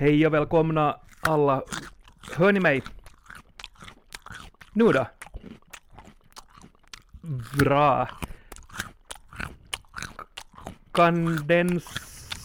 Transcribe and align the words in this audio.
Hej 0.00 0.26
och 0.26 0.34
välkomna 0.34 1.00
alla. 1.20 1.62
Hör 2.36 2.52
ni 2.52 2.60
mig? 2.60 2.82
Nu 4.72 4.84
då? 4.84 5.06
Bra. 7.58 8.08
Kan 10.92 11.46
den 11.46 11.80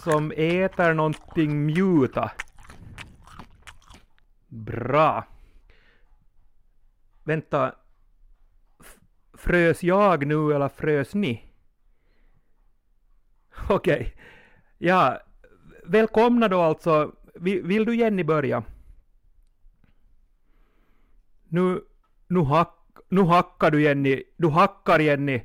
som 0.03 0.31
äter 0.31 0.93
någonting 0.93 1.65
mjuta? 1.65 2.31
Bra. 4.47 5.23
Vänta. 7.23 7.75
F- 8.79 8.97
Frös 9.33 9.83
jag 9.83 10.27
nu 10.27 10.53
eller 10.53 10.69
frös 10.69 11.13
ni? 11.13 11.45
Okej. 13.69 14.15
Ja, 14.77 15.19
välkomna 15.85 16.47
då 16.47 16.61
alltså. 16.61 17.15
Vill 17.39 17.85
du 17.85 17.95
Jenny 17.95 18.23
börja? 18.23 18.63
Nu, 21.49 21.81
nu, 22.27 22.39
hack, 22.39 22.75
nu 23.09 23.21
hackar 23.21 23.71
du 23.71 23.81
Jenny. 23.81 24.23
Du 24.37 24.49
hackar 24.49 24.99
Jenny. 24.99 25.41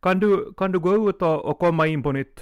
Kan 0.00 0.20
du, 0.20 0.52
kan 0.56 0.72
du 0.72 0.78
gå 0.78 1.08
ut 1.08 1.22
och, 1.22 1.44
och 1.44 1.58
komma 1.58 1.86
in 1.86 2.02
på 2.02 2.12
nytt? 2.12 2.40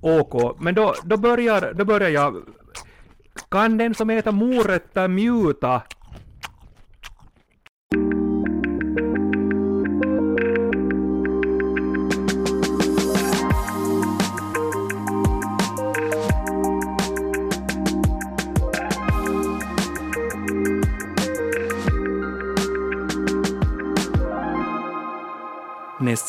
OK, 0.00 0.60
men 0.60 0.74
då, 0.74 0.94
då, 1.04 1.16
börjar, 1.16 1.72
då 1.74 1.84
börjar 1.84 2.08
jag. 2.10 2.42
Kan 3.48 3.78
den 3.78 3.94
som 3.94 4.10
äter 4.10 4.32
morötter 4.32 5.08
mjuta? 5.08 5.82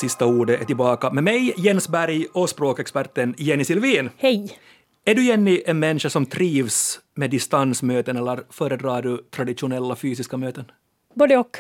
Sista 0.01 0.25
ordet 0.25 0.61
är 0.61 0.65
tillbaka 0.65 1.09
med 1.09 1.23
mig, 1.23 1.53
Jens 1.57 1.89
Berg, 1.89 2.25
och 2.33 2.49
språkexperten 2.49 3.35
Jenny 3.37 3.63
Silvin. 3.63 4.09
Hej! 4.17 4.57
Är 5.05 5.15
du 5.15 5.25
Jenny 5.25 5.61
en 5.65 5.79
människa 5.79 6.09
som 6.09 6.25
trivs 6.25 6.99
med 7.15 7.29
distansmöten 7.29 8.17
eller 8.17 8.43
föredrar 8.49 9.01
du 9.01 9.17
traditionella 9.17 9.95
fysiska 9.95 10.37
möten? 10.37 10.65
Både 11.15 11.37
och. 11.37 11.57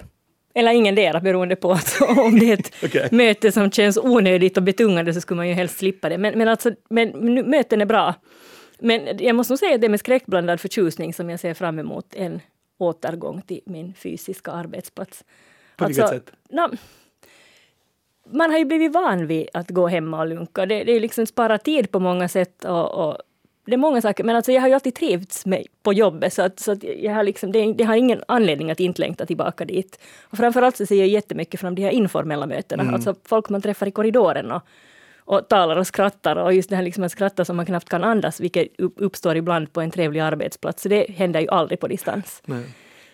Eller 0.55 0.71
ingendera 0.71 1.19
beroende 1.19 1.55
på 1.55 1.71
att 1.71 2.01
om 2.17 2.39
det 2.39 2.49
är 2.49 2.53
ett 2.53 2.73
Okej. 2.83 3.07
möte 3.11 3.51
som 3.51 3.71
känns 3.71 3.97
onödigt 3.97 4.57
och 4.57 4.63
betungande 4.63 5.13
så 5.13 5.21
skulle 5.21 5.35
man 5.35 5.47
ju 5.47 5.53
helst 5.53 5.77
slippa 5.77 6.09
det. 6.09 6.17
Men, 6.17 6.37
men 6.37 6.47
alltså, 6.47 6.71
men, 6.89 7.09
möten 7.49 7.81
är 7.81 7.85
bra. 7.85 8.15
Men 8.79 9.17
jag 9.19 9.35
måste 9.35 9.53
nog 9.53 9.59
säga 9.59 9.75
att 9.75 9.81
det 9.81 9.87
är 9.87 9.89
med 9.89 9.99
skräckblandad 9.99 10.61
förtjusning 10.61 11.13
som 11.13 11.29
jag 11.29 11.39
ser 11.39 11.53
fram 11.53 11.79
emot 11.79 12.13
en 12.13 12.39
återgång 12.79 13.41
till 13.41 13.61
min 13.65 13.93
fysiska 13.93 14.51
arbetsplats. 14.51 15.23
På 15.77 15.85
vilket 15.85 16.09
sätt? 16.09 16.31
nå, 16.49 16.69
man 18.31 18.51
har 18.51 18.57
ju 18.57 18.65
blivit 18.65 18.93
van 18.93 19.27
vid 19.27 19.47
att 19.53 19.69
gå 19.69 19.87
hemma 19.87 20.19
och 20.19 20.27
lunka. 20.27 20.65
Det, 20.65 20.83
det 20.83 20.91
är 20.91 20.99
liksom 20.99 21.25
spara 21.25 21.57
tid 21.57 21.91
på 21.91 21.99
många 21.99 22.27
sätt 22.27 22.65
och, 22.65 22.91
och 23.09 23.17
det 23.65 23.73
är 23.73 23.77
många 23.77 24.01
saker, 24.01 24.23
men 24.23 24.35
alltså 24.35 24.51
jag 24.51 24.61
har 24.61 24.67
ju 24.67 24.73
alltid 24.73 24.95
trivts 24.95 25.45
med, 25.45 25.65
på 25.83 25.93
jobbet 25.93 26.33
så 26.33 26.41
att, 26.41 26.59
så 26.59 26.71
att 26.71 26.83
jag 26.83 27.13
har 27.13 27.23
liksom, 27.23 27.51
det, 27.51 27.73
det 27.73 27.83
har 27.83 27.95
ingen 27.95 28.23
anledning 28.27 28.71
att 28.71 28.79
inte 28.79 29.01
längta 29.01 29.25
tillbaka 29.25 29.65
dit. 29.65 29.99
Och 30.23 30.37
framförallt 30.37 30.77
så 30.77 30.85
ser 30.85 30.95
jag 30.95 31.07
jättemycket 31.07 31.59
fram 31.59 31.75
de 31.75 31.81
här 31.83 31.91
informella 31.91 32.45
mötena, 32.45 32.83
Mm. 32.83 32.95
alltså 32.95 33.15
folk 33.25 33.49
man 33.49 33.61
träffar 33.61 33.87
i 33.87 33.91
korridoren 33.91 34.51
och, 34.51 34.61
och 35.19 35.47
talar 35.47 35.75
och 35.77 35.87
skrattar 35.87 36.35
och 36.35 36.53
just 36.53 36.69
det 36.69 36.75
här 36.75 36.83
liksom 36.83 37.03
att 37.03 37.11
skratta 37.11 37.45
som 37.45 37.55
man 37.55 37.65
knappt 37.65 37.89
kan 37.89 38.03
andas, 38.03 38.39
vilket 38.39 38.67
upp- 38.79 38.95
uppstår 39.01 39.35
ibland 39.37 39.73
på 39.73 39.81
en 39.81 39.91
trevlig 39.91 40.19
arbetsplats. 40.19 40.83
Så 40.83 40.89
det 40.89 41.09
händer 41.11 41.39
ju 41.39 41.47
aldrig 41.47 41.79
på 41.79 41.87
distans. 41.87 42.41
Nej. 42.45 42.63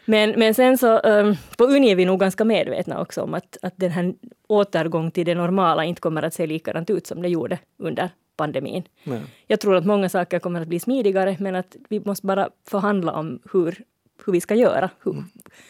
Men, 0.10 0.40
men 0.40 0.54
sen 0.54 0.78
så, 0.78 1.00
um, 1.00 1.38
på 1.58 1.64
Uni 1.64 1.92
är 1.92 1.96
vi 1.96 2.06
nog 2.06 2.20
ganska 2.20 2.46
medvetna 2.46 3.02
också 3.02 3.22
om 3.22 3.34
att, 3.34 3.58
att 3.62 3.74
den 3.76 3.92
här 3.92 4.14
återgång 4.48 5.12
till 5.12 5.26
det 5.26 5.36
normala 5.36 5.86
inte 5.86 6.02
kommer 6.02 6.24
att 6.24 6.34
se 6.34 6.48
likadant 6.48 6.90
ut 6.90 7.08
som 7.08 7.22
det 7.22 7.28
gjorde 7.28 7.60
under 7.78 8.10
pandemin. 8.38 8.84
Nej. 9.04 9.22
Jag 9.48 9.60
tror 9.60 9.76
att 9.76 9.86
många 9.86 10.10
saker 10.10 10.40
kommer 10.40 10.62
att 10.62 10.68
bli 10.68 10.80
smidigare, 10.80 11.38
men 11.40 11.56
att 11.56 11.76
vi 11.90 12.00
måste 12.00 12.26
bara 12.26 12.50
förhandla 12.70 13.12
om 13.12 13.40
hur, 13.54 13.84
hur 14.26 14.34
vi 14.34 14.42
ska 14.42 14.56
göra. 14.56 14.90
Hur, 15.04 15.24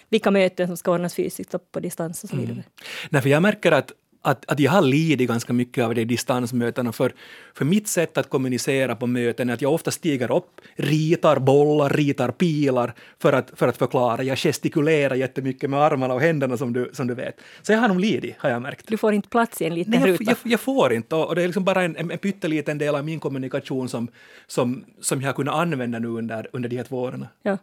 Vilka 0.10 0.32
möten 0.32 0.68
som 0.68 0.78
ska 0.78 0.92
ordnas 0.92 1.16
fysiskt 1.16 1.54
och 1.54 1.72
på 1.72 1.80
distans 1.80 2.24
och 2.24 2.30
så 2.30 2.36
vidare. 2.36 2.64
Nej, 3.10 3.22
för 3.22 3.30
jag 3.30 3.42
märker 3.42 3.72
att, 3.72 3.92
att, 4.28 4.46
att 4.52 4.60
jag 4.60 4.72
har 4.72 4.82
lidit 4.82 5.28
ganska 5.28 5.54
mycket 5.54 5.84
av 5.84 5.96
det 5.96 6.02
i 6.02 6.06
distansmötena. 6.06 6.92
För, 6.92 7.14
för 7.54 7.66
mitt 7.66 7.88
sätt 7.88 8.18
att 8.18 8.30
kommunicera 8.30 8.96
på 8.96 9.08
möten 9.08 9.50
är 9.50 9.54
att 9.54 9.62
jag 9.62 9.74
ofta 9.74 9.92
stiger 9.92 10.32
upp, 10.32 10.62
ritar 10.76 11.40
bollar, 11.40 11.90
ritar 11.90 12.32
pilar 12.32 12.94
för 13.20 13.34
att, 13.34 13.52
för 13.56 13.68
att 13.68 13.78
förklara. 13.78 14.24
Jag 14.24 14.38
gestikulerar 14.38 15.16
jättemycket 15.16 15.70
med 15.70 15.80
armarna 15.80 16.14
och 16.14 16.22
händerna 16.22 16.58
som 16.58 16.74
du, 16.74 16.90
som 16.94 17.08
du 17.08 17.14
vet. 17.14 17.42
Så 17.62 17.72
jag 17.72 17.80
har 17.80 17.88
nog 17.88 18.00
lidit, 18.00 18.36
har 18.38 18.50
jag 18.50 18.62
märkt. 18.62 18.88
Du 18.88 18.98
får 18.98 19.14
inte 19.14 19.30
plats 19.30 19.62
i 19.62 19.66
en 19.66 19.76
liten 19.76 19.92
Nej, 19.92 20.00
jag, 20.00 20.10
ruta. 20.10 20.24
jag, 20.24 20.38
jag 20.44 20.60
får 20.60 20.94
inte 20.94 21.16
och 21.16 21.36
det 21.36 21.44
är 21.44 21.48
liksom 21.48 21.64
bara 21.64 21.84
en, 21.84 21.96
en, 21.96 22.12
en 22.12 22.18
pytteliten 22.18 22.78
del 22.78 22.96
av 22.96 23.06
min 23.06 23.20
kommunikation 23.20 23.90
som, 23.90 24.08
som, 24.48 24.86
som 25.02 25.22
jag 25.22 25.28
har 25.28 25.34
kunnat 25.34 25.56
använda 25.56 26.00
nu 26.00 26.08
under, 26.08 26.48
under 26.54 26.70
de 26.70 26.78
här 26.78 26.84
två 26.84 27.02
åren. 27.02 27.26
Ja. 27.44 27.58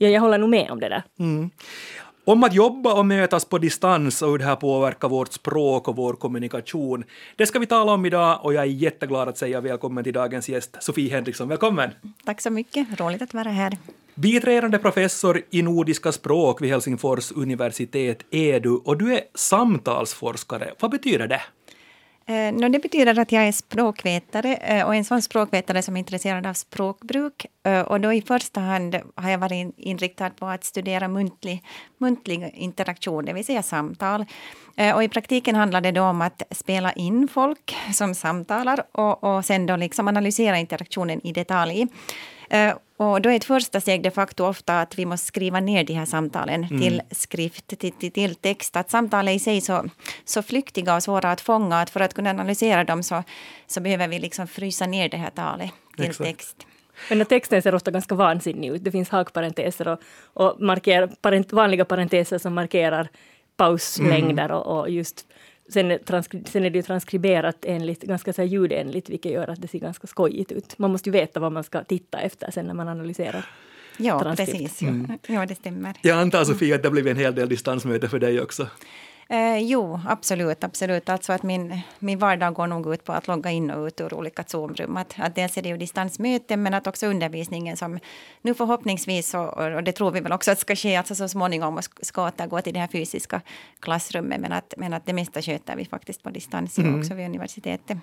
Ja, 0.00 0.08
jag 0.08 0.20
håller 0.20 0.38
nog 0.38 0.50
med 0.50 0.70
om 0.70 0.80
det 0.80 0.88
där. 0.88 1.02
Om 2.28 2.44
att 2.44 2.54
jobba 2.54 2.94
och 2.94 3.06
mötas 3.06 3.44
på 3.44 3.58
distans 3.58 4.22
och 4.22 4.30
hur 4.30 4.38
det 4.38 4.44
här 4.44 4.56
påverkar 4.56 5.08
vårt 5.08 5.32
språk 5.32 5.88
och 5.88 5.96
vår 5.96 6.14
kommunikation. 6.14 7.04
Det 7.36 7.46
ska 7.46 7.58
vi 7.58 7.66
tala 7.66 7.92
om 7.92 8.06
idag 8.06 8.40
och 8.42 8.54
jag 8.54 8.62
är 8.62 8.68
jätteglad 8.68 9.28
att 9.28 9.38
säga 9.38 9.60
välkommen 9.60 10.04
till 10.04 10.12
dagens 10.12 10.48
gäst 10.48 10.76
Sofie 10.80 11.10
Henriksson. 11.10 11.48
Välkommen! 11.48 11.90
Tack 12.24 12.40
så 12.40 12.50
mycket. 12.50 13.00
Roligt 13.00 13.22
att 13.22 13.34
vara 13.34 13.48
här. 13.48 13.76
Biträdande 14.14 14.78
professor 14.78 15.42
i 15.50 15.62
nordiska 15.62 16.12
språk 16.12 16.62
vid 16.62 16.70
Helsingfors 16.70 17.32
universitet 17.32 18.18
är 18.30 18.60
du 18.60 18.70
och 18.70 18.98
du 18.98 19.14
är 19.14 19.20
samtalsforskare. 19.34 20.74
Vad 20.80 20.90
betyder 20.90 21.26
det? 21.26 21.40
Eh, 22.28 22.70
det 22.70 22.78
betyder 22.78 23.18
att 23.18 23.32
jag 23.32 23.48
är 23.48 23.52
språkvetare 23.52 24.54
eh, 24.54 24.86
och 24.86 24.94
en 24.94 25.04
sån 25.04 25.22
språkvetare 25.22 25.82
som 25.82 25.96
är 25.96 25.98
intresserad 25.98 26.46
av 26.46 26.54
språkbruk. 26.54 27.46
Eh, 27.62 27.80
och 27.80 28.00
då 28.00 28.12
i 28.12 28.22
första 28.22 28.60
hand 28.60 28.96
har 29.14 29.30
jag 29.30 29.38
varit 29.38 29.74
inriktad 29.76 30.30
på 30.30 30.46
att 30.46 30.64
studera 30.64 31.08
muntlig, 31.08 31.62
muntlig 31.98 32.52
interaktion, 32.54 33.24
det 33.24 33.32
vill 33.32 33.44
säga 33.44 33.62
samtal. 33.62 34.24
Eh, 34.76 34.94
och 34.94 35.04
i 35.04 35.08
praktiken 35.08 35.54
handlar 35.54 35.80
det 35.80 35.92
då 35.92 36.02
om 36.02 36.22
att 36.22 36.42
spela 36.50 36.92
in 36.92 37.28
folk 37.28 37.76
som 37.94 38.14
samtalar 38.14 38.84
och, 38.92 39.24
och 39.24 39.44
sen 39.44 39.66
då 39.66 39.76
liksom 39.76 40.08
analysera 40.08 40.58
interaktionen 40.58 41.26
i 41.26 41.32
detalj. 41.32 41.86
Eh, 42.50 42.74
och 42.98 43.22
då 43.22 43.30
är 43.30 43.36
ett 43.36 43.44
första 43.44 43.80
steg 43.80 44.02
de 44.02 44.10
facto 44.10 44.44
ofta 44.44 44.80
att 44.80 44.98
vi 44.98 45.06
måste 45.06 45.26
skriva 45.26 45.60
ner 45.60 45.84
de 45.84 45.92
här 45.92 46.04
samtalen 46.04 46.68
till 46.68 47.02
skrift, 47.10 47.66
till, 47.66 47.92
till, 47.92 48.12
till 48.12 48.34
text. 48.34 48.76
Att 48.76 48.90
samtal 48.90 49.28
är 49.28 49.32
i 49.32 49.38
sig 49.38 49.60
så, 49.60 49.84
så 50.24 50.42
flyktiga 50.42 50.96
och 50.96 51.02
svåra 51.02 51.32
att 51.32 51.40
fånga 51.40 51.80
att 51.80 51.90
för 51.90 52.00
att 52.00 52.14
kunna 52.14 52.30
analysera 52.30 52.84
dem 52.84 53.02
så, 53.02 53.22
så 53.66 53.80
behöver 53.80 54.08
vi 54.08 54.18
liksom 54.18 54.46
frysa 54.46 54.86
ner 54.86 55.08
det 55.08 55.16
här 55.16 55.30
talet 55.30 55.70
till 55.96 56.04
Exakt. 56.04 56.30
text. 56.30 56.66
Men 57.10 57.26
texten 57.26 57.62
ser 57.62 57.74
ofta 57.74 57.90
ganska 57.90 58.14
vansinnig 58.14 58.68
ut. 58.68 58.84
Det 58.84 58.90
finns 58.90 59.08
hakparenteser 59.08 59.88
och, 59.88 60.00
och 60.34 60.60
marker, 60.60 61.06
parent, 61.06 61.52
vanliga 61.52 61.84
parenteser 61.84 62.38
som 62.38 62.54
markerar 62.54 63.08
pauslängder 63.56 64.52
och, 64.52 64.80
och 64.80 64.90
just 64.90 65.26
Sen 65.68 65.98
sen 66.46 66.64
är 66.64 66.70
det 66.70 66.78
ju 66.78 66.82
transkriberat 66.82 67.56
enligt, 67.62 68.02
ganska 68.02 68.32
så 68.32 68.42
här 68.42 68.48
ljudenligt, 68.48 69.08
vilket 69.08 69.32
gör 69.32 69.50
att 69.50 69.62
det 69.62 69.68
ser 69.68 69.78
ganska 69.78 70.06
skojigt 70.06 70.52
ut. 70.52 70.78
Man 70.78 70.90
måste 70.92 71.08
ju 71.08 71.12
veta 71.12 71.40
vad 71.40 71.52
man 71.52 71.64
ska 71.64 71.84
titta 71.84 72.18
efter 72.18 72.50
sen 72.50 72.66
när 72.66 72.74
man 72.74 72.88
analyserar. 72.88 73.44
Ja, 73.96 74.20
Transkript. 74.20 74.52
precis. 74.52 74.82
Ja, 75.26 75.46
det 75.46 75.54
stämmer. 75.54 75.94
Jag 76.02 76.18
antar 76.18 76.44
Sofie 76.44 76.74
att 76.74 76.82
det 76.82 76.90
blivit 76.90 77.10
en 77.10 77.16
hel 77.16 77.34
del 77.34 77.48
distansmöte 77.48 78.08
för 78.08 78.18
dig 78.18 78.40
också. 78.40 78.66
Eh, 79.30 79.58
jo, 79.58 80.00
absolut. 80.06 80.64
absolut. 80.64 81.08
Alltså 81.08 81.32
att 81.32 81.42
min, 81.42 81.80
min 81.98 82.18
vardag 82.18 82.54
går 82.54 82.66
nog 82.66 82.94
ut 82.94 83.04
på 83.04 83.12
att 83.12 83.26
logga 83.28 83.50
in 83.50 83.70
och 83.70 83.86
ut 83.86 84.00
ur 84.00 84.14
olika 84.14 84.42
Zoom-rum. 84.42 84.96
Att, 84.96 85.14
att 85.18 85.34
dels 85.34 85.58
är 85.58 85.62
det 85.62 85.68
ju 85.68 85.76
distansmöten, 85.76 86.62
men 86.62 86.74
att 86.74 86.86
också 86.86 87.06
undervisningen 87.06 87.76
som 87.76 87.98
nu 88.42 88.54
förhoppningsvis, 88.54 89.34
och, 89.34 89.58
och 89.58 89.84
det 89.84 89.92
tror 89.92 90.10
vi 90.10 90.20
väl 90.20 90.32
också 90.32 90.50
att 90.50 90.58
ska 90.58 90.76
ske, 90.76 90.96
alltså 90.96 91.14
så 91.14 91.28
småningom 91.28 91.76
och 91.76 91.84
ska- 91.84 92.26
återgå 92.26 92.60
till 92.60 92.74
det 92.74 92.80
här 92.80 92.88
fysiska 92.88 93.40
klassrummet. 93.80 94.40
Men 94.40 94.52
att, 94.52 94.74
men 94.76 94.92
att 94.92 95.06
det 95.06 95.12
mesta 95.12 95.42
sköter 95.42 95.76
vi 95.76 95.84
faktiskt 95.84 96.22
på 96.22 96.30
distans 96.30 96.78
också 96.78 97.14
vid 97.14 97.26
universitetet. 97.26 97.98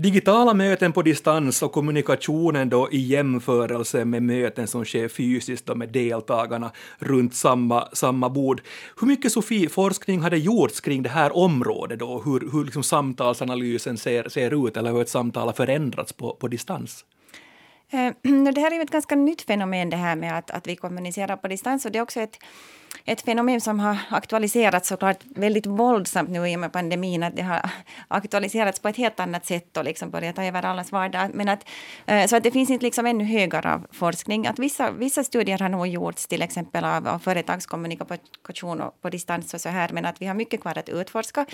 Digitala 0.00 0.54
möten 0.54 0.92
på 0.92 1.02
distans 1.02 1.62
och 1.62 1.72
kommunikationen 1.72 2.68
då 2.68 2.88
i 2.90 2.98
jämförelse 2.98 4.04
med 4.04 4.22
möten 4.22 4.66
som 4.66 4.84
sker 4.84 5.08
fysiskt 5.08 5.66
då 5.66 5.74
med 5.74 5.88
deltagarna 5.88 6.70
runt 6.98 7.34
samma, 7.34 7.88
samma 7.92 8.28
bord. 8.28 8.62
Hur 9.00 9.06
mycket 9.06 9.32
Sofie, 9.32 9.68
forskning 9.68 10.20
hade 10.20 10.38
gjorts 10.38 10.80
kring 10.80 11.02
det 11.02 11.08
här 11.08 11.36
området 11.36 11.98
då? 11.98 12.22
Hur, 12.24 12.52
hur 12.52 12.64
liksom 12.64 12.82
samtalsanalysen 12.82 13.98
ser, 13.98 14.28
ser 14.28 14.68
ut 14.68 14.76
eller 14.76 14.92
hur 14.92 15.02
ett 15.02 15.08
samtal 15.08 15.46
har 15.48 15.52
förändrats 15.52 16.12
på, 16.12 16.34
på 16.34 16.48
distans? 16.48 17.04
Eh, 17.90 18.12
det 18.52 18.60
här 18.60 18.70
är 18.70 18.74
ju 18.74 18.82
ett 18.82 18.90
ganska 18.90 19.14
nytt 19.14 19.42
fenomen 19.42 19.90
det 19.90 19.96
här 19.96 20.16
med 20.16 20.38
att, 20.38 20.50
att 20.50 20.66
vi 20.66 20.76
kommunicerar 20.76 21.36
på 21.36 21.48
distans 21.48 21.84
och 21.84 21.92
det 21.92 21.98
är 21.98 22.02
också 22.02 22.20
ett, 22.20 22.38
ett 23.04 23.20
fenomen 23.20 23.60
som 23.60 23.80
har 23.80 23.98
aktualiserats 24.10 24.88
såklart 24.88 25.18
väldigt 25.24 25.66
våldsamt 25.66 26.30
nu 26.30 26.48
i 26.48 26.56
och 26.56 26.60
med 26.60 26.72
pandemin. 26.72 27.22
Att 27.22 27.36
det 27.36 27.42
har 27.42 27.70
aktualiserats 28.08 28.80
på 28.80 28.88
ett 28.88 28.96
helt 28.96 29.20
annat 29.20 29.46
sätt 29.46 29.76
och 29.76 29.84
liksom 29.84 30.10
börjat 30.10 30.36
ta 30.36 30.44
över 30.44 30.64
allas 30.64 30.92
vardag. 30.92 31.30
Men 31.34 31.48
att, 31.48 31.68
eh, 32.06 32.26
så 32.26 32.36
att 32.36 32.42
det 32.42 32.50
finns 32.50 32.70
inte 32.70 32.84
liksom 32.84 33.06
ännu 33.06 33.24
högre 33.24 33.74
av 33.74 33.86
forskning. 33.92 34.46
Att 34.46 34.58
vissa, 34.58 34.90
vissa 34.90 35.24
studier 35.24 35.58
har 35.58 35.68
nog 35.68 35.86
gjorts 35.86 36.26
till 36.26 36.42
exempel 36.42 36.84
av, 36.84 37.08
av 37.08 37.18
företagskommunikation 37.18 38.80
och 38.80 39.02
på 39.02 39.10
distans 39.10 39.54
och 39.54 39.60
så 39.60 39.68
här. 39.68 39.88
Men 39.92 40.06
att 40.06 40.22
vi 40.22 40.26
har 40.26 40.34
mycket 40.34 40.60
kvar 40.60 40.78
att 40.78 40.88
utforska. 40.88 41.46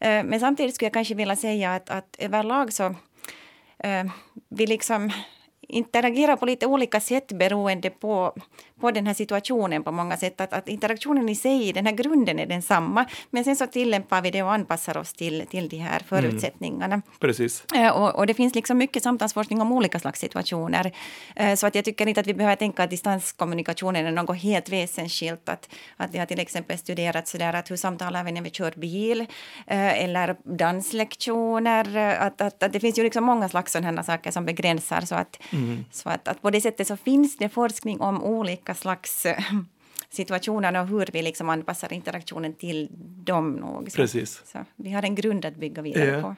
Eh, 0.00 0.24
men 0.24 0.40
samtidigt 0.40 0.74
skulle 0.74 0.86
jag 0.86 0.94
kanske 0.94 1.14
vilja 1.14 1.36
säga 1.36 1.74
att, 1.74 1.90
att 1.90 2.16
överlag 2.18 2.72
så 2.72 2.94
vi 4.48 4.66
liksom 4.66 5.10
interagerar 5.68 6.36
på 6.36 6.46
lite 6.46 6.66
olika 6.66 7.00
sätt 7.00 7.32
beroende 7.32 7.90
på, 7.90 8.32
på 8.80 8.90
den 8.90 9.06
här 9.06 9.14
situationen 9.14 9.82
på 9.82 9.92
många 9.92 10.16
sätt. 10.16 10.40
Att, 10.40 10.52
att 10.52 10.68
interaktionen 10.68 11.28
i 11.28 11.34
sig, 11.34 11.72
den 11.72 11.86
här 11.86 11.92
grunden 11.92 12.38
är 12.38 12.46
densamma. 12.46 13.04
Men 13.30 13.44
sen 13.44 13.56
så 13.56 13.66
tillämpar 13.66 14.22
vi 14.22 14.30
det 14.30 14.42
och 14.42 14.52
anpassar 14.52 14.96
oss 14.96 15.12
till, 15.12 15.46
till 15.50 15.68
de 15.68 15.76
här 15.76 16.02
förutsättningarna. 16.08 16.94
Mm. 16.94 17.02
Precis. 17.20 17.64
Eh, 17.74 17.90
och, 17.90 18.14
och, 18.14 18.26
det 18.26 18.34
finns 18.34 18.54
liksom 18.54 18.78
mycket 18.78 19.02
samtalsforskning 19.02 19.60
om 19.60 19.72
olika 19.72 19.98
slags 19.98 20.20
situationer. 20.20 20.92
Eh, 21.36 21.54
så 21.54 21.66
att 21.66 21.74
jag 21.74 21.84
tycker 21.84 22.06
inte 22.06 22.20
att 22.20 22.26
vi 22.26 22.34
behöver 22.34 22.56
tänka 22.56 22.82
att 22.82 22.90
distanskommunikationen 22.90 24.06
är 24.06 24.12
något 24.12 24.36
helt 24.36 24.68
väsensskilt. 24.68 25.48
Att, 25.48 25.68
att 25.96 26.14
vi 26.14 26.18
har 26.18 26.26
till 26.26 26.40
exempel 26.40 26.78
studerat 26.78 27.28
sådär 27.28 27.52
att 27.52 27.70
hur 27.70 27.76
samtalar 27.76 28.24
vi 28.24 28.32
när 28.32 28.42
vi 28.42 28.50
kör 28.50 28.72
bil 28.76 29.20
eh, 29.66 30.04
eller 30.04 30.36
danslektioner. 30.44 31.96
Att, 31.96 32.40
att, 32.40 32.62
att, 32.62 32.72
det 32.72 32.80
finns 32.80 32.98
ju 32.98 33.02
liksom 33.02 33.24
många 33.24 33.48
slags 33.48 33.72
sådana 33.72 34.02
saker 34.02 34.30
som 34.30 34.44
begränsar. 34.44 35.00
Så 35.00 35.14
att, 35.14 35.38
mm. 35.52 35.84
så 35.92 36.08
att, 36.08 36.28
att 36.28 36.42
på 36.42 36.50
det 36.50 36.60
sättet 36.60 36.86
så 36.86 36.96
finns 36.96 37.36
det 37.36 37.48
forskning 37.48 38.00
om 38.00 38.22
olika 38.24 38.65
slags 38.74 39.26
eh, 39.26 39.38
situationer 40.10 40.80
och 40.80 40.88
hur 40.88 41.08
vi 41.12 41.22
liksom 41.22 41.48
anpassar 41.48 41.92
interaktionen 41.92 42.54
till 42.54 42.88
dem. 43.24 43.52
Nog. 43.52 43.90
Så, 43.90 43.96
Precis. 43.96 44.42
Så 44.52 44.58
vi 44.76 44.92
har 44.92 45.02
en 45.02 45.14
grund 45.14 45.44
att 45.44 45.56
bygga 45.56 45.82
vidare 45.82 46.06
ja. 46.06 46.22
på. 46.22 46.34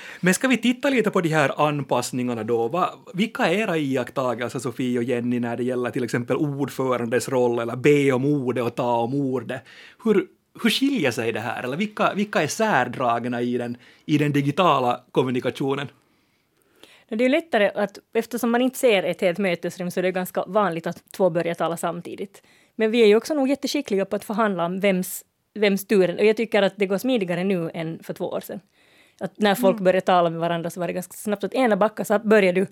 Men 0.20 0.34
ska 0.34 0.48
vi 0.48 0.56
titta 0.56 0.90
lite 0.90 1.10
på 1.10 1.20
de 1.20 1.28
här 1.28 1.68
anpassningarna 1.68 2.44
då? 2.44 2.68
Va, 2.68 2.94
vilka 3.14 3.46
är 3.46 3.52
era 3.52 3.76
iakttagelser, 3.76 4.58
Sofie 4.58 4.98
och 4.98 5.04
Jenny, 5.04 5.40
när 5.40 5.56
det 5.56 5.64
gäller 5.64 5.90
till 5.90 6.04
exempel 6.04 6.36
ordförandes 6.36 7.28
roll 7.28 7.58
eller 7.58 7.76
be 7.76 8.12
om 8.12 8.24
ordet 8.24 8.64
och 8.64 8.74
ta 8.74 8.96
om 8.96 9.14
ordet? 9.14 9.62
Hur, 10.04 10.26
hur 10.62 10.70
skiljer 10.70 11.10
sig 11.10 11.32
det 11.32 11.40
här? 11.40 11.62
Eller 11.62 11.76
vilka, 11.76 12.14
vilka 12.14 12.42
är 12.42 12.46
särdragna 12.46 13.42
i 13.42 13.58
den, 13.58 13.76
i 14.06 14.18
den 14.18 14.32
digitala 14.32 15.00
kommunikationen? 15.12 15.88
Det 17.08 17.24
är 17.24 17.28
lättare 17.28 17.70
att, 17.74 17.98
eftersom 18.14 18.50
man 18.50 18.62
inte 18.62 18.78
ser 18.78 19.02
ett 19.02 19.20
helt 19.20 19.38
mötesrum 19.38 19.90
så 19.90 20.00
är 20.00 20.02
det 20.02 20.12
ganska 20.12 20.44
vanligt 20.46 20.86
att 20.86 21.12
två 21.12 21.30
börjar 21.30 21.54
tala 21.54 21.76
samtidigt. 21.76 22.42
Men 22.76 22.90
vi 22.90 23.02
är 23.02 23.06
ju 23.06 23.16
också 23.16 23.34
nog 23.34 23.48
jätteskickliga 23.48 24.04
på 24.04 24.16
att 24.16 24.24
förhandla 24.24 24.64
om 24.64 24.80
vems, 24.80 25.24
vems 25.54 25.86
tur 25.86 26.18
Och 26.18 26.24
jag 26.24 26.36
tycker 26.36 26.62
att 26.62 26.74
det 26.76 26.86
går 26.86 26.98
smidigare 26.98 27.44
nu 27.44 27.70
än 27.74 28.02
för 28.02 28.14
två 28.14 28.24
år 28.24 28.40
sedan. 28.40 28.60
Att 29.20 29.38
när 29.38 29.54
folk 29.54 29.74
mm. 29.74 29.84
började 29.84 30.00
tala 30.00 30.30
med 30.30 30.40
varandra 30.40 30.70
så 30.70 30.80
var 30.80 30.86
det 30.86 30.92
ganska 30.92 31.12
snabbt 31.12 31.44
att 31.44 31.54
ena 31.54 31.76
backar 31.76 32.04
så 32.04 32.18
börjar 32.18 32.52
du 32.52 32.66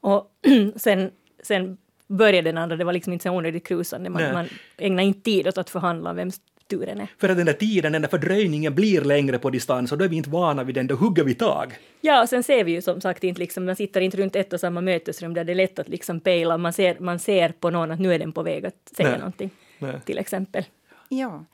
och 0.00 0.30
sen, 0.76 1.10
sen 1.42 1.78
började 2.06 2.48
den 2.48 2.58
andra. 2.58 2.76
Det 2.76 2.84
var 2.84 2.92
liksom 2.92 3.12
inte 3.12 3.22
så 3.22 3.30
onödigt 3.30 3.66
krusande. 3.66 4.10
Man, 4.10 4.32
man 4.32 4.48
ägnar 4.78 5.02
inte 5.02 5.20
tid 5.20 5.48
åt 5.48 5.58
att 5.58 5.70
förhandla 5.70 6.10
om 6.10 6.16
vems 6.16 6.40
turen 6.68 7.00
är. 7.00 7.06
För 7.18 7.28
att 7.28 7.36
den 7.36 7.46
där 7.46 7.52
tiden, 7.52 7.92
den 7.92 8.02
där 8.02 8.08
fördröjningen 8.08 8.74
blir 8.74 9.00
längre 9.00 9.38
på 9.38 9.50
distans 9.50 9.92
och 9.92 9.98
då 9.98 10.04
är 10.04 10.08
vi 10.08 10.16
inte 10.16 10.30
vana 10.30 10.64
vid 10.64 10.74
den, 10.74 10.86
då 10.86 10.94
hugger 10.94 11.24
vi 11.24 11.34
tag. 11.34 11.74
Ja, 12.00 12.22
och 12.22 12.28
sen 12.28 12.42
ser 12.42 12.64
vi 12.64 12.72
ju 12.72 12.82
som 12.82 13.00
sagt 13.00 13.24
inte 13.24 13.40
liksom, 13.40 13.64
man 13.64 13.76
sitter 13.76 14.00
inte 14.00 14.16
runt 14.16 14.36
ett 14.36 14.52
och 14.52 14.60
samma 14.60 14.80
mötesrum 14.80 15.34
där 15.34 15.44
det 15.44 15.52
är 15.52 15.54
lätt 15.54 15.78
att 15.78 15.88
liksom 15.88 16.20
pejla, 16.20 16.58
man 16.58 16.72
ser, 16.72 16.96
man 17.00 17.18
ser 17.18 17.48
på 17.48 17.70
någon 17.70 17.90
att 17.90 18.00
nu 18.00 18.14
är 18.14 18.18
den 18.18 18.32
på 18.32 18.42
väg 18.42 18.66
att 18.66 18.92
säga 18.96 19.08
Nej. 19.08 19.18
någonting, 19.18 19.50
Nej. 19.78 20.00
till 20.04 20.18
exempel. 20.18 20.64
Ja, 21.08 21.44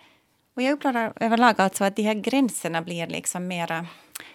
och 0.56 0.62
jag 0.62 0.72
upplever 0.72 1.12
överlag 1.20 1.54
alltså 1.56 1.84
att 1.84 1.96
de 1.96 2.02
här 2.02 2.14
gränserna 2.14 2.82
blir 2.82 3.06
liksom 3.06 3.48
mera 3.48 3.86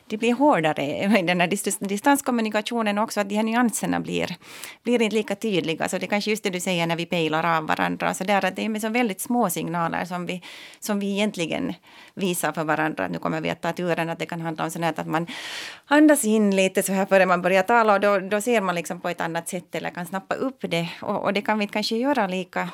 det 0.07 0.17
blir 0.17 0.33
hårdare 0.33 0.83
i 1.19 1.21
den 1.21 1.41
här 1.41 1.87
distanskommunikationen 1.87 2.97
också, 2.97 3.19
att 3.19 3.29
de 3.29 3.35
här 3.35 3.43
nyanserna 3.43 3.99
blir, 3.99 4.35
blir 4.83 5.01
inte 5.01 5.15
lika 5.15 5.35
tydliga. 5.35 5.89
Så 5.89 5.97
det 5.97 6.05
är 6.05 6.07
kanske 6.07 6.29
just 6.29 6.43
det 6.43 6.49
du 6.49 6.59
säger 6.59 6.87
när 6.87 6.95
vi 6.95 7.05
pejlar 7.05 7.57
av 7.57 7.67
varandra, 7.67 8.13
så 8.13 8.23
där, 8.23 8.45
att 8.45 8.55
det 8.55 8.65
är 8.65 8.69
med 8.69 8.81
så 8.81 8.89
väldigt 8.89 9.21
små 9.21 9.49
signaler 9.49 10.05
som 10.05 10.25
vi, 10.25 10.41
som 10.79 10.99
vi 10.99 11.11
egentligen 11.11 11.73
visar 12.13 12.51
för 12.51 12.63
varandra. 12.63 13.07
Nu 13.07 13.19
kommer 13.19 13.41
vi 13.41 13.49
att 13.49 13.61
ta 13.61 13.73
turen 13.73 14.09
att 14.09 14.19
det 14.19 14.25
kan 14.25 14.41
handla 14.41 14.63
om 14.63 14.71
sånt 14.71 14.99
att 14.99 15.07
man 15.07 15.27
andas 15.85 16.25
in 16.25 16.55
lite 16.55 16.83
så 16.83 16.93
här 16.93 17.05
före 17.05 17.25
man 17.25 17.41
börjar 17.41 17.63
tala 17.63 17.93
och 17.93 17.99
då, 17.99 18.19
då 18.19 18.41
ser 18.41 18.61
man 18.61 18.75
liksom 18.75 19.01
på 19.01 19.09
ett 19.09 19.21
annat 19.21 19.49
sätt 19.49 19.75
eller 19.75 19.89
kan 19.89 20.05
snappa 20.05 20.35
upp 20.35 20.59
det. 20.61 20.89
Och, 21.01 21.23
och 21.23 21.33
det 21.33 21.41
kan 21.41 21.59
vi 21.59 21.67
kanske 21.67 21.95
göra 21.95 22.27
lika 22.27 22.69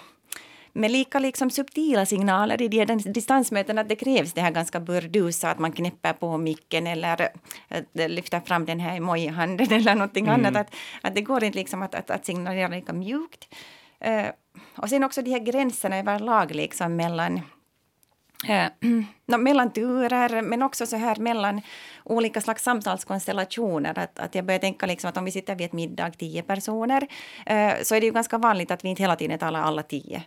med 0.73 0.91
lika 0.91 1.19
liksom 1.19 1.49
subtila 1.49 2.05
signaler 2.05 2.61
i 2.61 2.67
de 2.67 2.97
distansmöten 2.97 3.77
att 3.77 3.89
det 3.89 3.95
krävs 3.95 4.33
det 4.33 4.41
här 4.41 4.51
ganska 4.51 4.79
burdusa, 4.79 5.51
att 5.51 5.59
man 5.59 5.71
knäpper 5.71 6.13
på 6.13 6.37
micken 6.37 6.87
eller 6.87 7.29
lyfter 7.93 8.39
fram 8.39 8.65
den 8.65 8.79
här 8.79 8.97
emoji-handen 8.97 9.67
eller 9.73 9.95
någonting 9.95 10.27
mm. 10.27 10.45
annat. 10.45 10.55
Att, 10.55 10.75
att 11.01 11.15
det 11.15 11.21
går 11.21 11.43
inte 11.43 11.57
liksom 11.57 11.81
att, 11.81 11.95
att, 11.95 12.09
att 12.09 12.25
signalera 12.25 12.67
lika 12.67 12.93
mjukt. 12.93 13.47
Uh, 14.07 14.31
och 14.75 14.89
sen 14.89 15.03
också 15.03 15.21
de 15.21 15.31
här 15.31 15.39
gränserna 15.39 15.97
överlag 15.97 16.55
liksom 16.55 16.95
mellan 16.95 17.41
uh, 19.27 19.37
mellan 19.37 19.71
turer, 19.71 20.41
men 20.41 20.63
också 20.63 20.85
så 20.85 20.95
här 20.95 21.15
mellan 21.15 21.61
olika 22.03 22.41
slags 22.41 22.63
samtalskonstellationer. 22.63 23.99
Att, 23.99 24.19
att 24.19 24.35
jag 24.35 24.45
börjar 24.45 24.59
tänka 24.59 24.85
liksom 24.85 25.09
att 25.09 25.17
om 25.17 25.25
vi 25.25 25.31
sitter 25.31 25.55
vid 25.55 25.65
ett 25.65 25.73
middag, 25.73 26.11
tio 26.11 26.43
personer, 26.43 27.01
uh, 27.01 27.83
så 27.83 27.95
är 27.95 27.99
det 27.99 28.05
ju 28.05 28.11
ganska 28.11 28.37
vanligt 28.37 28.71
att 28.71 28.83
vi 28.83 28.89
inte 28.89 29.03
hela 29.03 29.15
tiden 29.15 29.39
talar 29.39 29.61
alla 29.61 29.83
tio. 29.83 30.23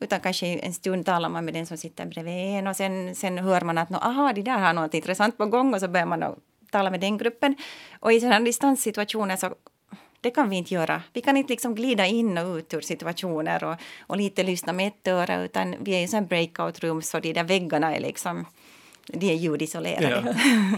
Utan 0.00 0.20
kanske 0.20 0.46
en 0.46 0.72
stund 0.72 1.06
talar 1.06 1.28
man 1.28 1.44
med 1.44 1.54
den 1.54 1.66
som 1.66 1.76
sitter 1.76 2.06
bredvid 2.06 2.34
en 2.34 2.66
och 2.66 2.76
sen, 2.76 3.14
sen 3.14 3.38
hör 3.38 3.60
man 3.60 3.78
att 3.78 3.92
aha, 3.92 4.32
de 4.32 4.42
där 4.42 4.58
har 4.58 4.72
något 4.72 4.94
intressant 4.94 5.38
på 5.38 5.46
gång 5.46 5.74
och 5.74 5.80
så 5.80 5.88
börjar 5.88 6.06
man 6.06 6.40
tala 6.70 6.90
med 6.90 7.00
den 7.00 7.18
gruppen. 7.18 7.56
Och 8.00 8.12
i 8.12 8.20
sådana 8.20 8.40
distanssituationer 8.40 9.36
så 9.36 9.54
det 10.20 10.30
kan 10.30 10.50
vi 10.50 10.56
inte 10.56 10.74
göra. 10.74 11.02
Vi 11.12 11.20
kan 11.20 11.36
inte 11.36 11.52
liksom 11.52 11.74
glida 11.74 12.06
in 12.06 12.38
och 12.38 12.56
ut 12.56 12.74
ur 12.74 12.80
situationer 12.80 13.64
och, 13.64 13.76
och 14.00 14.16
lite 14.16 14.42
lyssna 14.42 14.72
med 14.72 14.86
ett 14.86 15.08
öra 15.08 15.42
utan 15.42 15.74
vi 15.80 15.92
är 15.92 16.14
i 16.14 16.16
en 16.16 16.26
breakout-rum 16.26 17.02
så 17.02 17.20
de 17.20 17.32
där 17.32 17.44
väggarna 17.44 17.96
är 17.96 18.00
liksom 18.00 18.46
de 19.06 19.30
är 19.30 19.34
ljudisolerade. 19.34 20.22
Ja. 20.26 20.32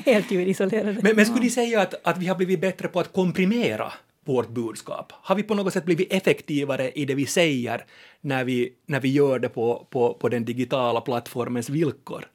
Helt 0.12 0.30
ljudisolerade. 0.30 0.98
Men, 1.02 1.16
men 1.16 1.26
skulle 1.26 1.44
ni 1.44 1.50
säga 1.50 1.80
att, 1.80 2.06
att 2.06 2.18
vi 2.18 2.26
har 2.26 2.36
blivit 2.36 2.60
bättre 2.60 2.88
på 2.88 3.00
att 3.00 3.12
komprimera 3.12 3.92
vårt 4.24 4.48
budskap? 4.48 5.12
Har 5.12 5.34
vi 5.34 5.42
på 5.42 5.54
något 5.54 5.72
sätt 5.72 5.84
blivit 5.84 6.12
effektivare 6.12 6.90
i 6.90 7.04
det 7.04 7.14
vi 7.14 7.26
säger 7.26 7.84
när 8.20 8.44
vi, 8.44 8.72
när 8.86 9.00
vi 9.00 9.08
gör 9.08 9.38
det 9.38 9.48
på, 9.48 9.86
på, 9.90 10.14
på 10.14 10.28
den 10.28 10.44
digitala 10.44 11.00
plattformens 11.00 11.68
villkor? 11.68 12.28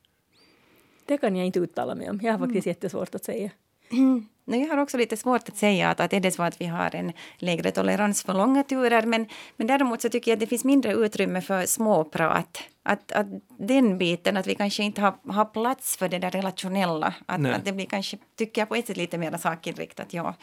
Det 1.05 1.17
kan 1.17 1.35
jag 1.35 1.45
inte 1.45 1.59
uttala 1.59 1.95
mig 1.95 2.09
om. 2.09 2.19
Jag 2.23 2.31
har 2.31 2.39
faktiskt 2.39 2.65
mm. 2.65 2.71
jättesvårt 2.71 3.15
att 3.15 3.25
säga. 3.25 3.51
Mm. 3.91 4.27
Jag 4.61 4.67
har 4.67 4.77
också 4.77 4.97
lite 4.97 5.17
svårt 5.17 5.49
att 5.49 5.57
säga 5.57 5.89
att, 5.89 5.99
att 5.99 6.13
är 6.13 6.19
det 6.19 6.31
så 6.31 6.43
att 6.43 6.61
vi 6.61 6.65
har 6.65 6.95
en 6.95 7.13
lägre 7.37 7.71
tolerans 7.71 8.23
för 8.23 8.33
långa 8.33 8.63
turer 8.63 9.05
men, 9.05 9.25
men 9.57 9.67
däremot 9.67 10.01
så 10.01 10.09
tycker 10.09 10.31
jag 10.31 10.35
att 10.35 10.39
det 10.39 10.47
finns 10.47 10.63
mindre 10.63 10.93
utrymme 10.93 11.41
för 11.41 11.65
småprat. 11.65 12.59
Att, 12.83 13.11
att 13.11 13.27
den 13.59 13.97
biten, 13.97 14.37
att 14.37 14.47
vi 14.47 14.55
kanske 14.55 14.83
inte 14.83 15.01
har, 15.01 15.13
har 15.33 15.45
plats 15.45 15.97
för 15.97 16.09
det 16.09 16.19
där 16.19 16.31
relationella. 16.31 17.13
Att, 17.25 17.45
att 17.45 17.65
det 17.65 17.71
blir 17.71 17.85
kanske, 17.85 18.17
tycker 18.35 18.61
jag 18.61 18.69
på 18.69 18.75
ett 18.75 18.87
sätt 18.87 18.97
lite 18.97 19.17
mer 19.17 19.37
sakinriktat, 19.37 20.13
ja. 20.13 20.35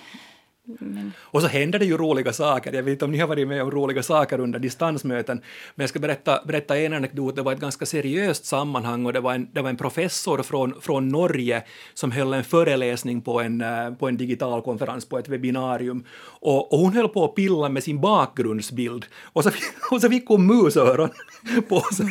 Men... 0.67 1.13
Och 1.19 1.43
så 1.43 1.49
händer 1.49 1.79
det 1.79 1.85
ju 1.85 1.97
roliga 1.97 2.33
saker. 2.33 2.73
Jag 2.73 2.83
vet 2.83 2.93
inte 2.93 3.05
om 3.05 3.11
ni 3.11 3.19
har 3.19 3.27
varit 3.27 3.49
med 3.49 3.63
om 3.63 3.71
roliga 3.71 4.03
saker 4.03 4.41
under 4.41 4.59
distansmöten, 4.59 5.41
men 5.75 5.83
jag 5.83 5.91
ska 5.91 5.99
berätta, 5.99 6.41
berätta 6.47 6.79
en 6.79 6.93
anekdot. 6.93 7.37
Det 7.37 7.43
var 7.43 7.53
ett 7.53 7.61
ganska 7.61 7.87
seriöst 7.87 8.45
sammanhang 8.45 9.07
och 9.07 9.13
det 9.13 9.21
var 9.21 9.35
en, 9.35 9.49
det 9.53 9.63
var 9.63 9.71
en 9.71 9.77
professor 9.77 10.43
från, 10.43 10.81
från 10.81 11.09
Norge 11.09 11.63
som 11.95 12.11
höll 12.11 12.35
en 12.35 12.45
föreläsning 12.45 13.21
på 13.21 13.41
en, 13.41 13.61
eh, 13.61 13.95
på 13.95 14.09
en 14.09 14.17
digital 14.17 14.63
konferens, 14.63 15.09
på 15.09 15.19
ett 15.19 15.29
webbinarium. 15.29 16.05
Och, 16.25 16.73
och 16.73 16.79
hon 16.79 16.93
höll 16.93 17.09
på 17.09 17.25
att 17.25 17.35
pilla 17.35 17.69
med 17.69 17.83
sin 17.83 18.01
bakgrundsbild 18.01 19.07
och 19.33 19.45
så, 19.45 19.51
och 19.91 20.01
så 20.01 20.09
fick 20.09 20.27
hon 20.27 20.47
musöron 20.47 21.11
på 21.69 21.81
sig 21.81 22.07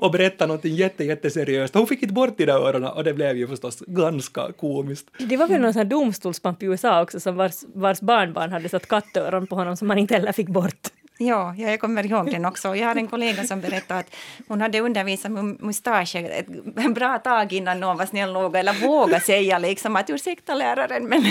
och 0.00 0.10
berättade 0.10 0.48
någonting 0.48 0.74
jätte, 0.74 1.04
jätteseriöst. 1.04 1.74
Hon 1.74 1.86
fick 1.86 2.02
inte 2.02 2.14
bort 2.14 2.38
de 2.38 2.44
där 2.44 2.54
öronen 2.54 2.90
och 2.90 3.04
det 3.04 3.14
blev 3.14 3.36
ju 3.36 3.46
förstås 3.46 3.82
ganska 3.86 4.52
komiskt. 4.52 5.06
Det 5.18 5.36
var 5.36 5.48
väl 5.48 5.60
någon 5.60 5.72
sån 5.72 5.80
här 5.80 5.84
domstolsman 5.84 6.56
i 6.60 6.64
USA 6.64 7.02
också 7.02 7.20
som 7.20 7.36
var 7.36 7.85
vars 7.86 8.00
barnbarn 8.00 8.52
hade 8.52 8.68
satt 8.68 8.88
kattöron 8.88 9.46
på 9.46 9.56
honom 9.56 9.76
som 9.76 9.88
man 9.88 9.98
inte 9.98 10.14
heller 10.14 10.32
fick 10.32 10.48
bort. 10.48 10.88
Ja, 11.18 11.54
jag 11.56 11.80
kommer 11.80 12.06
ihåg 12.06 12.30
den 12.30 12.44
också. 12.44 12.76
Jag 12.76 12.88
har 12.88 12.96
en 12.96 13.08
kollega 13.08 13.44
som 13.44 13.60
berättade 13.60 14.00
att 14.00 14.14
hon 14.48 14.60
hade 14.60 14.80
undervisat 14.80 15.32
mustascher 15.60 16.30
ett 16.30 16.94
bra 16.94 17.18
tag 17.18 17.52
innan 17.52 17.80
någon 17.80 17.96
var 17.96 18.06
snäll 18.06 18.32
nog 18.32 18.56
eller 18.56 18.72
vågade 18.72 19.20
säga 19.20 19.58
liksom 19.58 19.96
att 19.96 20.10
ursäkta 20.10 20.54
läraren 20.54 21.06
men 21.08 21.22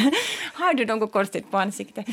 har 0.53 0.73
du 0.73 0.85
något 0.85 1.11
konstigt 1.11 1.51
på 1.51 1.57
ansiktet? 1.57 2.05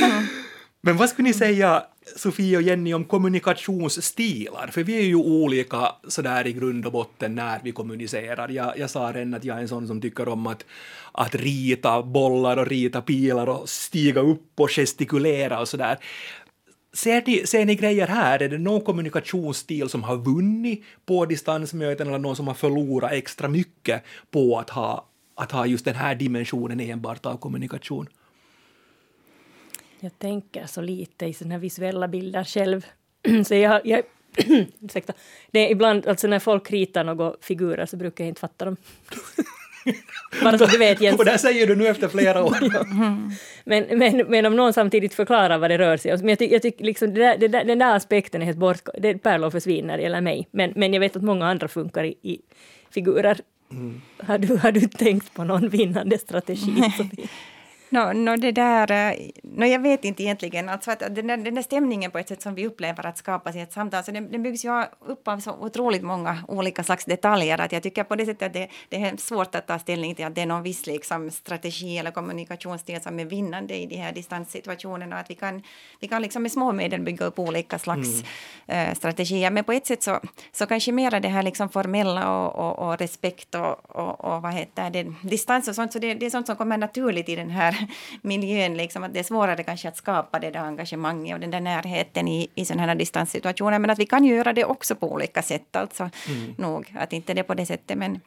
Mm. 0.00 0.26
Men 0.80 0.96
vad 0.96 1.08
skulle 1.08 1.28
ni 1.28 1.34
säga, 1.34 1.84
Sofie 2.16 2.56
och 2.56 2.62
Jenny, 2.62 2.94
om 2.94 3.04
kommunikationsstilar? 3.04 4.66
För 4.66 4.82
vi 4.82 4.98
är 4.98 5.02
ju 5.02 5.16
olika 5.16 5.92
sådär 6.08 6.46
i 6.46 6.52
grund 6.52 6.86
och 6.86 6.92
botten 6.92 7.34
när 7.34 7.60
vi 7.64 7.72
kommunicerar. 7.72 8.48
Jag, 8.48 8.78
jag 8.78 8.90
sa 8.90 9.12
redan 9.14 9.34
att 9.34 9.44
jag 9.44 9.56
är 9.56 9.60
en 9.60 9.68
sån 9.68 9.86
som 9.86 10.00
tycker 10.00 10.28
om 10.28 10.46
att, 10.46 10.64
att 11.12 11.34
rita 11.34 12.02
bollar 12.02 12.56
och 12.56 12.66
rita 12.66 13.02
pilar 13.02 13.46
och 13.46 13.68
stiga 13.68 14.20
upp 14.20 14.60
och 14.60 14.70
gestikulera 14.70 15.60
och 15.60 15.68
sådär. 15.68 15.98
Ser 16.92 17.22
ni, 17.26 17.46
ser 17.46 17.64
ni 17.64 17.74
grejer 17.74 18.06
här? 18.06 18.42
Är 18.42 18.48
det 18.48 18.58
någon 18.58 18.80
kommunikationsstil 18.80 19.88
som 19.88 20.02
har 20.02 20.16
vunnit 20.16 20.84
på 21.06 21.26
distansmöten 21.26 22.08
eller 22.08 22.18
någon 22.18 22.36
som 22.36 22.46
har 22.46 22.54
förlorat 22.54 23.12
extra 23.12 23.48
mycket 23.48 24.02
på 24.30 24.58
att 24.58 24.70
ha, 24.70 25.08
att 25.36 25.52
ha 25.52 25.66
just 25.66 25.84
den 25.84 25.94
här 25.94 26.14
dimensionen 26.14 26.80
enbart 26.80 27.26
av 27.26 27.36
kommunikation? 27.36 28.08
Jag 30.00 30.18
tänker 30.18 30.66
så 30.66 30.80
lite 30.80 31.26
i 31.26 31.32
såna 31.32 31.50
här 31.50 31.58
visuella 31.58 32.08
bilder 32.08 32.44
själv. 32.44 32.86
så 33.44 33.54
jag, 33.54 33.86
jag 33.86 34.02
ursäkta. 34.80 35.12
Det 35.50 35.68
ibland, 35.68 36.06
alltså 36.06 36.26
när 36.26 36.38
folk 36.38 36.70
ritar 36.70 37.04
några 37.04 37.34
figurer 37.40 37.86
så 37.86 37.96
brukar 37.96 38.24
jag 38.24 38.28
inte 38.28 38.40
fatta 38.40 38.64
dem. 38.64 38.76
Bara 40.42 40.58
så 40.58 40.66
du 40.66 40.78
vet 40.78 41.00
Jens. 41.00 41.18
Och 41.18 41.24
det 41.24 41.38
säger 41.38 41.66
du 41.66 41.76
nu 41.76 41.86
efter 41.86 42.08
flera 42.08 42.44
år. 42.44 42.56
men, 43.64 43.98
men, 43.98 44.16
men 44.28 44.46
om 44.46 44.56
någon 44.56 44.72
samtidigt 44.72 45.14
förklarar 45.14 45.58
vad 45.58 45.70
det 45.70 45.78
rör 45.78 45.96
sig 45.96 46.12
om. 46.12 46.18
Men 46.20 46.28
jag 46.28 46.38
tycker 46.38 46.58
tyck, 46.58 46.80
liksom, 46.80 47.14
det 47.14 47.20
där, 47.20 47.38
det 47.38 47.48
där, 47.48 47.64
den 47.64 47.78
där 47.78 47.96
aspekten 47.96 48.42
är 48.42 48.46
helt 48.46 48.58
bort... 48.58 48.88
Det 48.98 49.18
pärlor 49.18 49.50
försvinner 49.50 49.86
när 49.86 49.96
det 49.96 50.02
gäller 50.02 50.20
mig. 50.20 50.48
Men, 50.50 50.72
men 50.76 50.92
jag 50.92 51.00
vet 51.00 51.16
att 51.16 51.22
många 51.22 51.46
andra 51.46 51.68
funkar 51.68 52.04
i, 52.04 52.14
i 52.22 52.40
figurer. 52.90 53.40
Mm. 53.70 54.00
Har, 54.18 54.38
du, 54.38 54.56
har 54.56 54.72
du 54.72 54.80
tänkt 54.80 55.34
på 55.34 55.44
någon 55.44 55.68
vinnande 55.68 56.18
strategi? 56.18 56.82
No, 57.90 58.12
no, 58.12 58.36
det 58.36 58.52
där, 58.52 58.90
eh, 58.90 59.30
no, 59.42 59.64
jag 59.64 59.80
vet 59.80 60.04
inte 60.04 60.22
egentligen. 60.22 60.68
Alltså 60.68 60.90
att 60.90 60.98
den, 60.98 61.26
där, 61.26 61.36
den 61.36 61.54
där 61.54 61.62
stämningen 61.62 62.10
på 62.10 62.18
ett 62.18 62.28
sätt 62.28 62.42
som 62.42 62.54
vi 62.54 62.66
upplever 62.66 63.06
att 63.06 63.18
skapas 63.18 63.56
i 63.56 63.60
ett 63.60 63.72
samtal, 63.72 64.04
så 64.04 64.10
den, 64.10 64.32
den 64.32 64.42
byggs 64.42 64.64
ju 64.64 64.84
upp 65.06 65.28
av 65.28 65.38
så 65.40 65.52
otroligt 65.52 66.02
många 66.02 66.38
olika 66.48 66.84
slags 66.84 67.04
detaljer. 67.04 67.60
Att 67.60 67.72
jag 67.72 67.82
tycker 67.82 68.04
på 68.04 68.16
det 68.16 68.26
sättet 68.26 68.46
att 68.46 68.52
det, 68.52 68.68
det 68.88 68.96
är 68.96 69.16
svårt 69.16 69.54
att 69.54 69.66
ta 69.66 69.78
ställning 69.78 70.14
till 70.14 70.24
att 70.24 70.34
det 70.34 70.40
är 70.40 70.46
någon 70.46 70.62
viss 70.62 70.86
liksom, 70.86 71.30
strategi 71.30 71.98
eller 71.98 72.10
kommunikationsstil 72.10 73.00
som 73.00 73.20
är 73.20 73.24
vinnande 73.24 73.74
i 73.74 73.86
de 73.86 73.96
här 73.96 74.12
distanssituationerna. 74.12 75.18
Att 75.18 75.30
vi 75.30 75.34
kan, 75.34 75.62
vi 76.00 76.08
kan 76.08 76.22
liksom 76.22 76.42
med 76.42 76.52
små 76.52 76.72
medel 76.72 77.00
bygga 77.00 77.24
upp 77.24 77.38
olika 77.38 77.78
slags 77.78 78.24
mm. 78.66 78.88
äh, 78.88 78.94
strategier. 78.94 79.50
Men 79.50 79.64
på 79.64 79.72
ett 79.72 79.86
sätt 79.86 80.02
så, 80.02 80.20
så 80.52 80.66
kanske 80.66 80.92
mera 80.92 81.20
det 81.20 81.28
här 81.28 81.42
liksom 81.42 81.68
formella 81.68 82.38
och, 82.38 82.54
och, 82.54 82.88
och 82.88 82.98
respekt 82.98 83.54
och, 83.54 83.96
och, 83.96 84.24
och, 84.24 84.42
vad 84.42 84.52
heter 84.52 84.90
det, 84.90 85.14
distans 85.22 85.68
och 85.68 85.74
sånt. 85.74 85.92
Så 85.92 85.98
det, 85.98 86.14
det 86.14 86.26
är 86.26 86.30
sånt 86.30 86.46
som 86.46 86.56
kommer 86.56 86.78
naturligt 86.78 87.28
i 87.28 87.36
den 87.36 87.50
här 87.50 87.77
miljön, 88.22 88.76
liksom, 88.76 89.04
att 89.04 89.12
det 89.12 89.18
är 89.18 89.24
svårare 89.24 89.62
kanske 89.62 89.88
att 89.88 89.96
skapa 89.96 90.38
det 90.38 90.50
där 90.50 90.60
engagemanget 90.60 91.34
och 91.34 91.40
den 91.40 91.50
där 91.50 91.60
närheten 91.60 92.28
i, 92.28 92.48
i 92.54 92.64
sådana 92.64 92.86
här 92.86 92.94
distanssituationer. 92.94 93.78
Men 93.78 93.90
att 93.90 93.98
vi 93.98 94.06
kan 94.06 94.24
göra 94.24 94.52
det 94.52 94.64
också 94.64 94.94
på 94.94 95.12
olika 95.12 95.42
sätt, 95.42 95.76
alltså 95.76 96.10
mm. 96.28 96.54
nog. 96.58 96.94
Att 96.98 97.12
inte 97.12 97.34
det 97.34 97.40
är 97.40 97.44
på 97.44 97.54
det 97.54 97.66
sättet, 97.66 97.98
men 97.98 98.20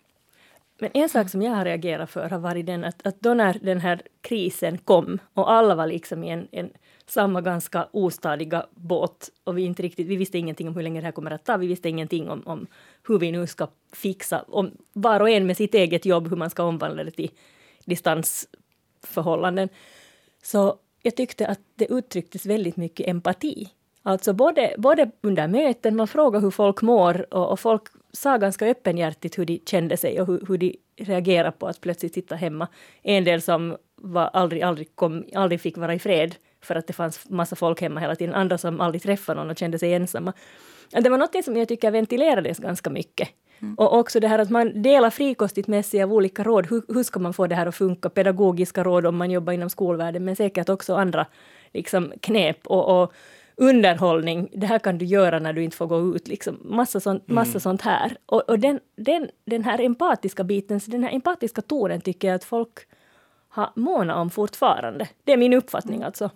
men 0.82 0.90
en 0.94 1.10
sak 1.10 1.30
som 1.30 1.42
jag 1.42 1.52
har 1.52 1.66
reagerat 1.66 2.12
för 2.12 2.30
har 2.30 2.40
varit 2.40 2.66
den 2.66 2.84
att, 2.84 3.08
att 3.08 3.20
då 3.20 3.34
när 3.34 3.58
den 3.62 3.80
här 3.80 4.02
krisen 4.22 4.78
kom 4.78 5.20
och 5.34 5.52
alla 5.52 5.76
var 5.76 5.88
liksom 5.88 6.24
i 6.24 6.30
en, 6.30 6.48
en 6.52 6.70
samma 7.06 7.42
ganska 7.42 7.88
ostadiga 7.92 8.66
båt 8.76 9.30
och 9.44 9.58
vi, 9.58 9.62
inte 9.62 9.84
riktigt, 9.84 10.08
vi 10.08 10.16
visste 10.16 10.38
ingenting 10.38 10.68
om 10.68 10.76
hur 10.76 10.84
länge 10.84 11.02
det 11.02 11.06
här 11.06 11.12
kommer 11.12 11.32
att 11.32 11.46
ta. 11.46 11.58
Vi 11.58 11.68
visste 11.68 11.90
ingenting 11.90 12.30
om, 12.30 12.42
om 12.46 12.68
hur 13.08 13.20
vi 13.20 13.32
nu 13.32 13.48
ska 13.48 13.68
fixa, 13.94 14.42
om 14.48 14.72
var 14.94 15.20
och 15.20 15.30
en 15.30 15.48
med 15.48 15.58
sitt 15.58 15.74
eget 15.74 16.06
jobb, 16.06 16.30
hur 16.30 16.38
man 16.38 16.50
ska 16.50 16.64
omvandla 16.64 17.04
det 17.04 17.12
till 17.12 17.32
distans 17.86 18.48
förhållanden. 19.04 19.70
Så 20.44 20.76
jag 21.02 21.16
tyckte 21.16 21.48
att 21.48 21.60
det 21.76 21.92
uttrycktes 21.92 22.46
väldigt 22.46 22.78
mycket 22.78 23.08
empati. 23.08 23.70
Alltså 24.04 24.34
både, 24.34 24.76
både 24.78 25.12
under 25.22 25.48
möten, 25.48 25.96
man 25.96 26.08
frågade 26.08 26.44
hur 26.46 26.52
folk 26.52 26.82
mår 26.82 27.34
och, 27.34 27.52
och 27.52 27.60
folk 27.60 27.82
sa 28.14 28.38
ganska 28.38 28.66
öppenhjärtigt 28.68 29.38
hur 29.38 29.46
de 29.46 29.62
kände 29.66 29.98
sig 29.98 30.22
och 30.22 30.28
hur, 30.28 30.46
hur 30.48 30.58
de 30.58 30.76
reagerade 30.98 31.52
på 31.52 31.68
att 31.68 31.82
plötsligt 31.82 32.14
sitta 32.14 32.36
hemma. 32.36 32.68
En 33.02 33.24
del 33.24 33.42
som 33.42 33.78
var 33.96 34.24
aldrig, 34.34 34.62
aldrig, 34.62 34.96
kom, 34.96 35.26
aldrig 35.36 35.62
fick 35.62 35.78
vara 35.78 35.94
i 35.94 36.00
fred 36.00 36.36
för 36.62 36.76
att 36.76 36.88
det 36.88 36.94
fanns 36.94 37.30
massa 37.30 37.56
folk 37.56 37.82
hemma 37.82 38.00
hela 38.00 38.16
tiden. 38.16 38.36
Andra 38.36 38.58
som 38.58 38.82
aldrig 38.82 39.02
träffade 39.02 39.40
någon 39.40 39.50
och 39.50 39.58
kände 39.58 39.80
sig 39.80 39.94
ensamma. 39.94 40.34
Det 40.92 41.10
var 41.10 41.18
något 41.18 41.46
som 41.46 41.58
jag 41.58 41.68
tycker 41.68 41.92
ventilerades 41.92 42.58
ganska 42.58 42.90
mycket. 42.90 43.30
Mm. 43.62 43.76
Och 43.76 43.98
också 43.98 44.20
det 44.20 44.28
här 44.28 44.40
att 44.40 44.50
man 44.50 44.82
delar 44.82 45.10
frikostigt 45.10 45.68
med 45.68 45.86
sig 45.86 46.04
av 46.04 46.14
olika 46.14 46.44
råd. 46.44 46.68
Hur, 46.70 46.84
hur 46.88 47.04
ska 47.04 47.20
man 47.20 47.34
få 47.34 47.48
det 47.48 47.56
här 47.56 47.66
att 47.66 47.76
funka? 47.76 48.10
Pedagogiska 48.10 48.84
råd 48.84 49.06
om 49.06 49.18
man 49.18 49.32
jobbar 49.32 49.54
inom 49.54 49.70
skolvärlden, 49.70 50.26
men 50.26 50.36
säkert 50.36 50.70
också 50.70 50.96
andra 50.96 51.26
liksom, 51.74 52.14
knep 52.22 52.68
och, 52.68 53.02
och 53.02 53.14
underhållning. 53.56 54.50
Det 54.54 54.68
här 54.68 54.80
kan 54.80 54.98
du 54.98 55.06
göra 55.06 55.40
när 55.40 55.54
du 55.54 55.64
inte 55.64 55.78
får 55.78 55.88
gå 55.88 56.16
ut. 56.16 56.28
Liksom. 56.28 56.58
Massa, 56.64 57.00
sånt, 57.00 57.28
mm. 57.28 57.36
massa 57.36 57.50
mm. 57.50 57.60
sånt 57.60 57.82
här. 57.82 58.18
Och, 58.26 58.50
och 58.50 58.60
den, 58.60 58.80
den, 58.96 59.30
den 59.46 59.64
här 59.64 59.82
empatiska 59.82 60.44
biten, 60.44 60.80
den 60.86 61.04
här 61.04 61.14
empatiska 61.14 61.62
tonen 61.62 62.02
tycker 62.02 62.28
jag 62.28 62.36
att 62.36 62.44
folk 62.44 62.80
har 63.50 63.70
månat 63.76 64.18
om 64.18 64.30
fortfarande. 64.30 65.08
Det 65.24 65.34
är 65.34 65.38
min 65.38 65.54
uppfattning 65.54 65.96
mm. 65.96 66.06
alltså. 66.06 66.30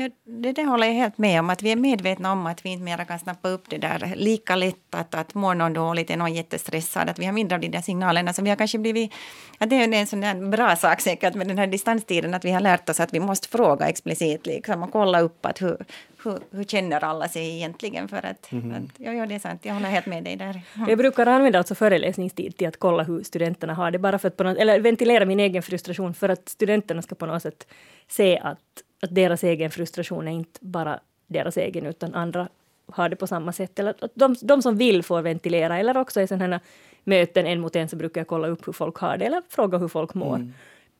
Ja, 0.00 0.08
det, 0.24 0.52
det 0.52 0.64
håller 0.64 0.86
jag 0.86 0.94
helt 0.94 1.18
med 1.18 1.40
om, 1.40 1.50
att 1.50 1.62
vi 1.62 1.72
är 1.72 1.76
medvetna 1.76 2.32
om 2.32 2.46
att 2.46 2.64
vi 2.64 2.70
inte 2.70 2.84
mera 2.84 3.04
kan 3.04 3.18
snappa 3.18 3.48
upp 3.48 3.70
det 3.70 3.78
där 3.78 4.12
lika 4.16 4.56
lätt 4.56 4.94
att, 4.94 5.14
att 5.14 5.34
mår 5.34 5.54
någon 5.54 5.72
dåligt, 5.72 6.10
är 6.10 6.16
någon 6.16 6.34
jättestressad, 6.34 7.08
att 7.08 7.18
vi 7.18 7.24
har 7.24 7.32
mindre 7.32 7.54
av 7.54 7.60
de 7.60 7.68
där 7.68 7.80
signalerna. 7.80 8.32
Så 8.32 8.42
vi 8.42 8.48
har 8.48 8.56
kanske 8.56 8.78
blivit, 8.78 9.12
ja, 9.58 9.66
det 9.66 9.76
är 9.76 9.94
en 9.94 10.06
sån 10.06 10.20
där 10.20 10.50
bra 10.50 10.76
sak 10.76 11.00
säkert 11.00 11.34
med 11.34 11.48
den 11.48 11.58
här 11.58 11.66
distanstiden, 11.66 12.34
att 12.34 12.44
vi 12.44 12.50
har 12.50 12.60
lärt 12.60 12.88
oss 12.88 13.00
att 13.00 13.14
vi 13.14 13.20
måste 13.20 13.48
fråga 13.48 13.88
explicit 13.88 14.46
liksom, 14.46 14.82
och 14.82 14.92
kolla 14.92 15.20
upp 15.20 15.46
att 15.46 15.62
hur, 15.62 15.76
hur, 16.24 16.38
hur 16.50 16.64
känner 16.64 17.04
alla 17.04 17.28
sig 17.28 17.56
egentligen? 17.56 18.08
För 18.08 18.26
att, 18.26 18.52
mm. 18.52 18.70
att 18.72 18.90
ja, 18.96 19.12
ja, 19.12 19.26
det 19.26 19.34
är 19.34 19.38
sant, 19.38 19.60
jag 19.64 19.74
håller 19.74 19.88
helt 19.88 20.06
med 20.06 20.24
dig 20.24 20.36
där. 20.36 20.62
Mm. 20.76 20.88
Jag 20.88 20.98
brukar 20.98 21.26
använda 21.26 21.58
alltså 21.58 21.74
föreläsningstid 21.74 22.56
till 22.56 22.68
att 22.68 22.78
kolla 22.78 23.02
hur 23.02 23.22
studenterna 23.22 23.74
har 23.74 23.90
det, 23.90 23.98
bara 23.98 24.18
för 24.18 24.28
att 24.28 24.36
på 24.36 24.44
något, 24.44 24.58
eller 24.58 24.80
ventilera 24.80 25.24
min 25.24 25.40
egen 25.40 25.62
frustration 25.62 26.14
för 26.14 26.28
att 26.28 26.48
studenterna 26.48 27.02
ska 27.02 27.14
på 27.14 27.26
något 27.26 27.42
sätt 27.42 27.66
se 28.08 28.38
att 28.38 28.58
att 29.00 29.14
deras 29.14 29.44
egen 29.44 29.70
frustration 29.70 30.28
är 30.28 30.32
inte 30.32 30.58
bara 30.60 31.00
deras 31.26 31.56
egen, 31.56 31.86
utan 31.86 32.14
andra 32.14 32.48
har 32.86 33.08
det 33.08 33.16
på 33.16 33.26
samma 33.26 33.52
sätt. 33.52 33.78
Eller 33.78 33.94
att 34.00 34.12
de, 34.14 34.36
de 34.42 34.62
som 34.62 34.76
vill 34.76 35.02
får 35.02 35.22
ventilera, 35.22 35.78
eller 35.78 35.96
också 35.96 36.20
i 36.20 36.26
sådana 36.26 36.60
möten 37.04 37.46
en 37.46 37.60
mot 37.60 37.76
en 37.76 37.88
så 37.88 37.96
brukar 37.96 38.20
jag 38.20 38.28
kolla 38.28 38.48
upp 38.48 38.68
hur 38.68 38.72
folk 38.72 38.96
har 38.96 39.16
det, 39.16 39.26
eller 39.26 39.42
fråga 39.48 39.78
hur 39.78 39.88
folk 39.88 40.14
mår. 40.14 40.36
Mm. 40.36 40.52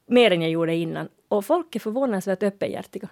Mer 0.07 0.31
än 0.31 0.43
jag 0.43 0.51
gjorde 0.51 0.75
innan. 0.75 1.09
Och 1.29 1.45
folk 1.45 1.77
är 1.77 1.81
förvånansvärt 1.81 2.43
öppenhjärtiga. 2.43 3.09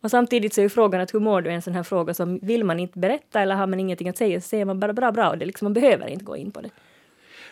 Och 0.00 0.10
samtidigt 0.10 0.54
så 0.54 0.60
är 0.60 0.68
frågan 0.68 1.00
att 1.00 1.14
hur 1.14 1.20
mår 1.20 1.42
du? 1.42 1.50
En 1.50 1.62
sån 1.62 1.74
här 1.74 1.82
fråga 1.82 2.14
som 2.14 2.38
vill 2.42 2.64
man 2.64 2.80
inte 2.80 2.98
berätta 2.98 3.40
eller 3.40 3.54
har 3.54 3.66
man 3.66 3.80
ingenting 3.80 4.08
att 4.08 4.16
säga 4.16 4.40
så 4.40 4.48
säger 4.48 4.64
man 4.64 4.80
bara 4.80 4.92
bra, 4.92 5.12
bra 5.12 5.30
och 5.30 5.38
det 5.38 5.46
liksom, 5.46 5.66
man 5.66 5.72
behöver 5.72 6.06
inte 6.06 6.24
gå 6.24 6.36
in 6.36 6.50
på 6.50 6.60
det. 6.60 6.70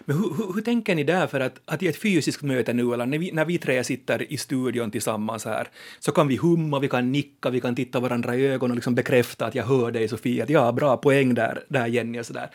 Men 0.04 0.16
hur, 0.16 0.34
hur, 0.36 0.54
hur, 0.54 0.62
tänker 0.62 0.94
ni 0.94 1.04
där 1.04 1.26
för 1.26 1.40
att, 1.40 1.60
att 1.64 1.82
i 1.82 1.88
ett 1.88 2.02
fysiskt 2.02 2.42
möte 2.42 2.72
nu, 2.72 2.94
eller 2.94 3.06
när 3.06 3.18
vi, 3.18 3.32
när 3.32 3.44
vi 3.44 3.58
tre 3.58 3.84
sitter 3.84 4.32
i 4.32 4.36
studion 4.36 4.90
tillsammans 4.90 5.44
här, 5.44 5.68
så 5.98 6.12
kan 6.12 6.28
vi 6.28 6.36
humma, 6.36 6.78
vi 6.78 6.88
kan 6.88 7.12
nicka, 7.12 7.50
vi 7.50 7.60
kan 7.60 7.74
titta 7.74 8.00
varandra 8.00 8.36
i 8.36 8.46
ögonen 8.46 8.70
och 8.70 8.76
liksom 8.76 8.94
bekräfta 8.94 9.46
att 9.46 9.54
jag 9.54 9.64
hör 9.64 9.90
dig 9.90 10.08
Sofia, 10.08 10.44
att 10.44 10.50
ja, 10.50 10.72
bra 10.72 10.96
poäng 10.96 11.34
där, 11.34 11.64
där 11.68 11.86
Jenny 11.86 12.20
och 12.20 12.26
sådär. 12.26 12.50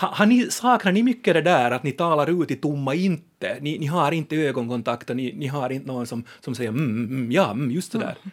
Ha, 0.00 0.08
har 0.08 0.26
ni, 0.26 0.50
saknar 0.50 0.92
ni 0.92 1.02
mycket 1.02 1.34
det 1.34 1.42
där 1.42 1.70
att 1.70 1.82
ni 1.82 1.92
talar 1.92 2.42
ut 2.42 2.50
i 2.50 2.56
tomma 2.56 2.94
inte? 2.94 3.58
Ni, 3.60 3.78
ni 3.78 3.86
har 3.86 4.12
inte 4.12 4.36
ögonkontakt 4.36 5.10
och 5.10 5.16
ni, 5.16 5.32
ni 5.32 5.46
har 5.46 5.70
inte 5.70 5.86
någon 5.86 6.06
som, 6.06 6.24
som 6.40 6.54
säger 6.54 6.70
mm, 6.70 6.84
mm, 6.84 7.04
mm 7.04 7.32
ja, 7.32 7.50
mm, 7.50 7.70
just 7.70 7.92
det 7.92 7.98
där. 7.98 8.16
Mm. 8.22 8.30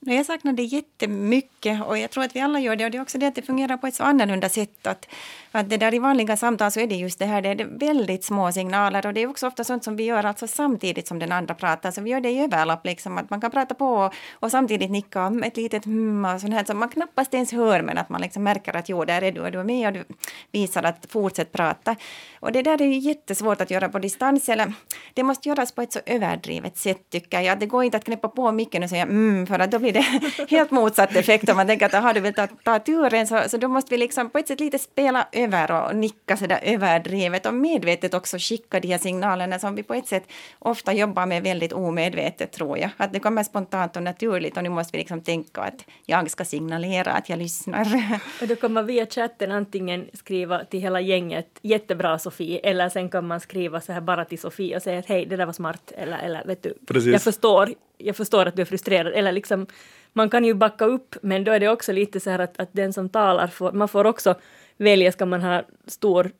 Jag 0.00 0.26
saknar 0.26 0.52
det 0.52 0.62
jättemycket 0.62 1.86
och 1.86 1.98
jag 1.98 2.10
tror 2.10 2.24
att 2.24 2.36
vi 2.36 2.40
alla 2.40 2.60
gör 2.60 2.76
det. 2.76 2.84
Och 2.84 2.90
det 2.90 2.98
är 2.98 3.02
också 3.02 3.18
det 3.18 3.26
att 3.26 3.34
det 3.34 3.42
fungerar 3.42 3.76
på 3.76 3.86
ett 3.86 3.94
så 3.94 4.02
annorlunda 4.02 4.48
sätt. 4.48 4.86
Att, 4.86 5.08
att 5.52 5.70
det 5.70 5.76
där 5.76 5.94
i 5.94 5.98
vanliga 5.98 6.36
samtal 6.36 6.70
så 6.72 6.80
är 6.80 6.86
det 6.86 6.94
just 6.94 7.18
det 7.18 7.26
här, 7.26 7.42
det 7.42 7.48
är 7.48 7.78
väldigt 7.78 8.24
små 8.24 8.52
signaler 8.52 9.06
och 9.06 9.14
det 9.14 9.22
är 9.22 9.26
också 9.26 9.46
ofta 9.46 9.64
sånt 9.64 9.84
som 9.84 9.96
vi 9.96 10.04
gör 10.04 10.24
alltså 10.24 10.46
samtidigt 10.46 11.08
som 11.08 11.18
den 11.18 11.32
andra 11.32 11.54
pratar. 11.54 11.90
Så 11.90 12.00
vi 12.00 12.10
gör 12.10 12.20
det 12.20 12.30
i 12.30 12.40
överlapp, 12.40 12.86
liksom, 12.86 13.18
att 13.18 13.30
man 13.30 13.40
kan 13.40 13.50
prata 13.50 13.74
på 13.74 13.94
och, 13.94 14.14
och 14.32 14.50
samtidigt 14.50 14.90
nicka 14.90 15.26
om 15.26 15.42
ett 15.42 15.56
litet 15.56 15.84
hmm 15.84 16.24
och 16.24 16.40
sånt 16.40 16.54
här 16.54 16.64
som 16.64 16.78
man 16.78 16.88
knappast 16.88 17.34
ens 17.34 17.52
hör 17.52 17.82
men 17.82 17.98
att 17.98 18.08
man 18.08 18.20
liksom 18.20 18.42
märker 18.42 18.76
att 18.76 18.88
jo, 18.88 19.04
där 19.04 19.22
är 19.22 19.32
du 19.32 19.40
och 19.40 19.52
du 19.52 19.60
är 19.60 19.64
med 19.64 19.86
och 19.86 19.92
du 19.92 20.04
visar 20.52 20.82
att 20.82 21.06
fortsätt 21.08 21.52
prata. 21.52 21.96
Och 22.40 22.52
det 22.52 22.62
där 22.62 22.82
är 22.82 22.86
ju 22.86 22.98
jättesvårt 22.98 23.60
att 23.60 23.70
göra 23.70 23.88
på 23.88 23.98
distans. 23.98 24.48
Eller, 24.48 24.72
det 25.14 25.22
måste 25.22 25.48
göras 25.48 25.72
på 25.72 25.82
ett 25.82 25.92
så 25.92 26.00
överdrivet 26.06 26.78
sätt 26.78 27.10
tycker 27.10 27.40
jag. 27.40 27.58
Det 27.58 27.66
går 27.66 27.84
inte 27.84 27.96
att 27.96 28.04
knäppa 28.04 28.28
på 28.28 28.52
micken 28.52 28.82
och 28.82 28.90
säga 28.90 29.02
mm, 29.02 29.46
för 29.46 29.58
att 29.58 29.70
då 29.70 29.78
blir 29.92 30.02
det 30.46 30.56
helt 30.56 30.70
motsatt 30.70 31.16
effekt. 31.16 31.48
Om 31.48 31.56
man 31.56 31.66
tänker 31.66 31.86
att 31.86 31.94
aha, 31.94 32.12
du 32.12 32.20
vill 32.20 32.34
ta, 32.34 32.46
ta 32.46 32.78
turen 32.78 33.26
så, 33.26 33.42
så 33.48 33.56
då 33.56 33.68
måste 33.68 33.90
vi 33.90 33.98
liksom 33.98 34.30
på 34.30 34.38
ett 34.38 34.48
sätt 34.48 34.60
lite 34.60 34.78
spela 34.78 35.28
över 35.32 35.70
och 35.70 35.96
nicka 35.96 36.36
sådär 36.36 36.60
överdrivet 36.62 37.46
och 37.46 37.54
medvetet 37.54 38.14
också 38.14 38.36
skicka 38.38 38.80
de 38.80 38.88
här 38.88 38.98
signalerna 38.98 39.58
som 39.58 39.74
vi 39.74 39.82
på 39.82 39.94
ett 39.94 40.08
sätt 40.08 40.24
ofta 40.58 40.92
jobbar 40.92 41.26
med 41.26 41.42
väldigt 41.42 41.72
omedvetet 41.72 42.52
tror 42.52 42.78
jag. 42.78 42.90
Att 42.96 43.12
det 43.12 43.20
kommer 43.20 43.42
spontant 43.42 43.96
och 43.96 44.02
naturligt 44.02 44.56
och 44.56 44.62
nu 44.62 44.68
måste 44.68 44.92
vi 44.92 44.98
liksom 44.98 45.20
tänka 45.20 45.60
att 45.60 45.84
jag 46.06 46.30
ska 46.30 46.44
signalera 46.44 47.12
att 47.12 47.28
jag 47.28 47.38
lyssnar. 47.38 47.86
Och 48.40 48.48
då 48.48 48.56
kan 48.56 48.72
man 48.72 48.86
via 48.86 49.06
chatten 49.06 49.52
antingen 49.52 50.06
skriva 50.12 50.64
till 50.64 50.80
hela 50.80 51.00
gänget 51.00 51.58
jättebra 51.62 52.18
Sofie 52.18 52.58
eller 52.58 52.88
sen 52.88 53.08
kan 53.10 53.26
man 53.26 53.40
skriva 53.40 53.80
så 53.80 53.92
här 53.92 54.00
bara 54.00 54.24
till 54.24 54.38
Sofie 54.38 54.76
och 54.76 54.82
säga 54.82 54.98
att 54.98 55.06
hej 55.06 55.26
det 55.26 55.36
där 55.36 55.46
var 55.46 55.52
smart 55.52 55.92
eller, 55.96 56.18
eller 56.18 56.44
vet 56.44 56.62
du, 56.62 56.74
jag 57.12 57.22
förstår, 57.22 57.74
jag 57.98 58.16
förstår 58.16 58.46
att 58.46 58.56
du 58.56 58.62
är 58.62 58.66
frustrerad 58.66 59.12
eller 59.12 59.32
liksom 59.32 59.66
man 60.12 60.30
kan 60.30 60.44
ju 60.44 60.54
backa 60.54 60.84
upp, 60.84 61.16
men 61.22 61.44
då 61.44 61.52
är 61.52 61.60
det 61.60 61.68
också 61.68 61.92
lite 61.92 62.20
så 62.20 62.30
här 62.30 62.38
att, 62.38 62.60
att 62.60 62.68
den 62.72 62.92
som 62.92 63.08
talar, 63.08 63.46
får, 63.46 63.72
man 63.72 63.88
får 63.88 64.04
också 64.04 64.34
välja, 64.76 65.12
ska 65.12 65.26
man 65.26 65.42
ha 65.42 65.62
stor 65.86 66.30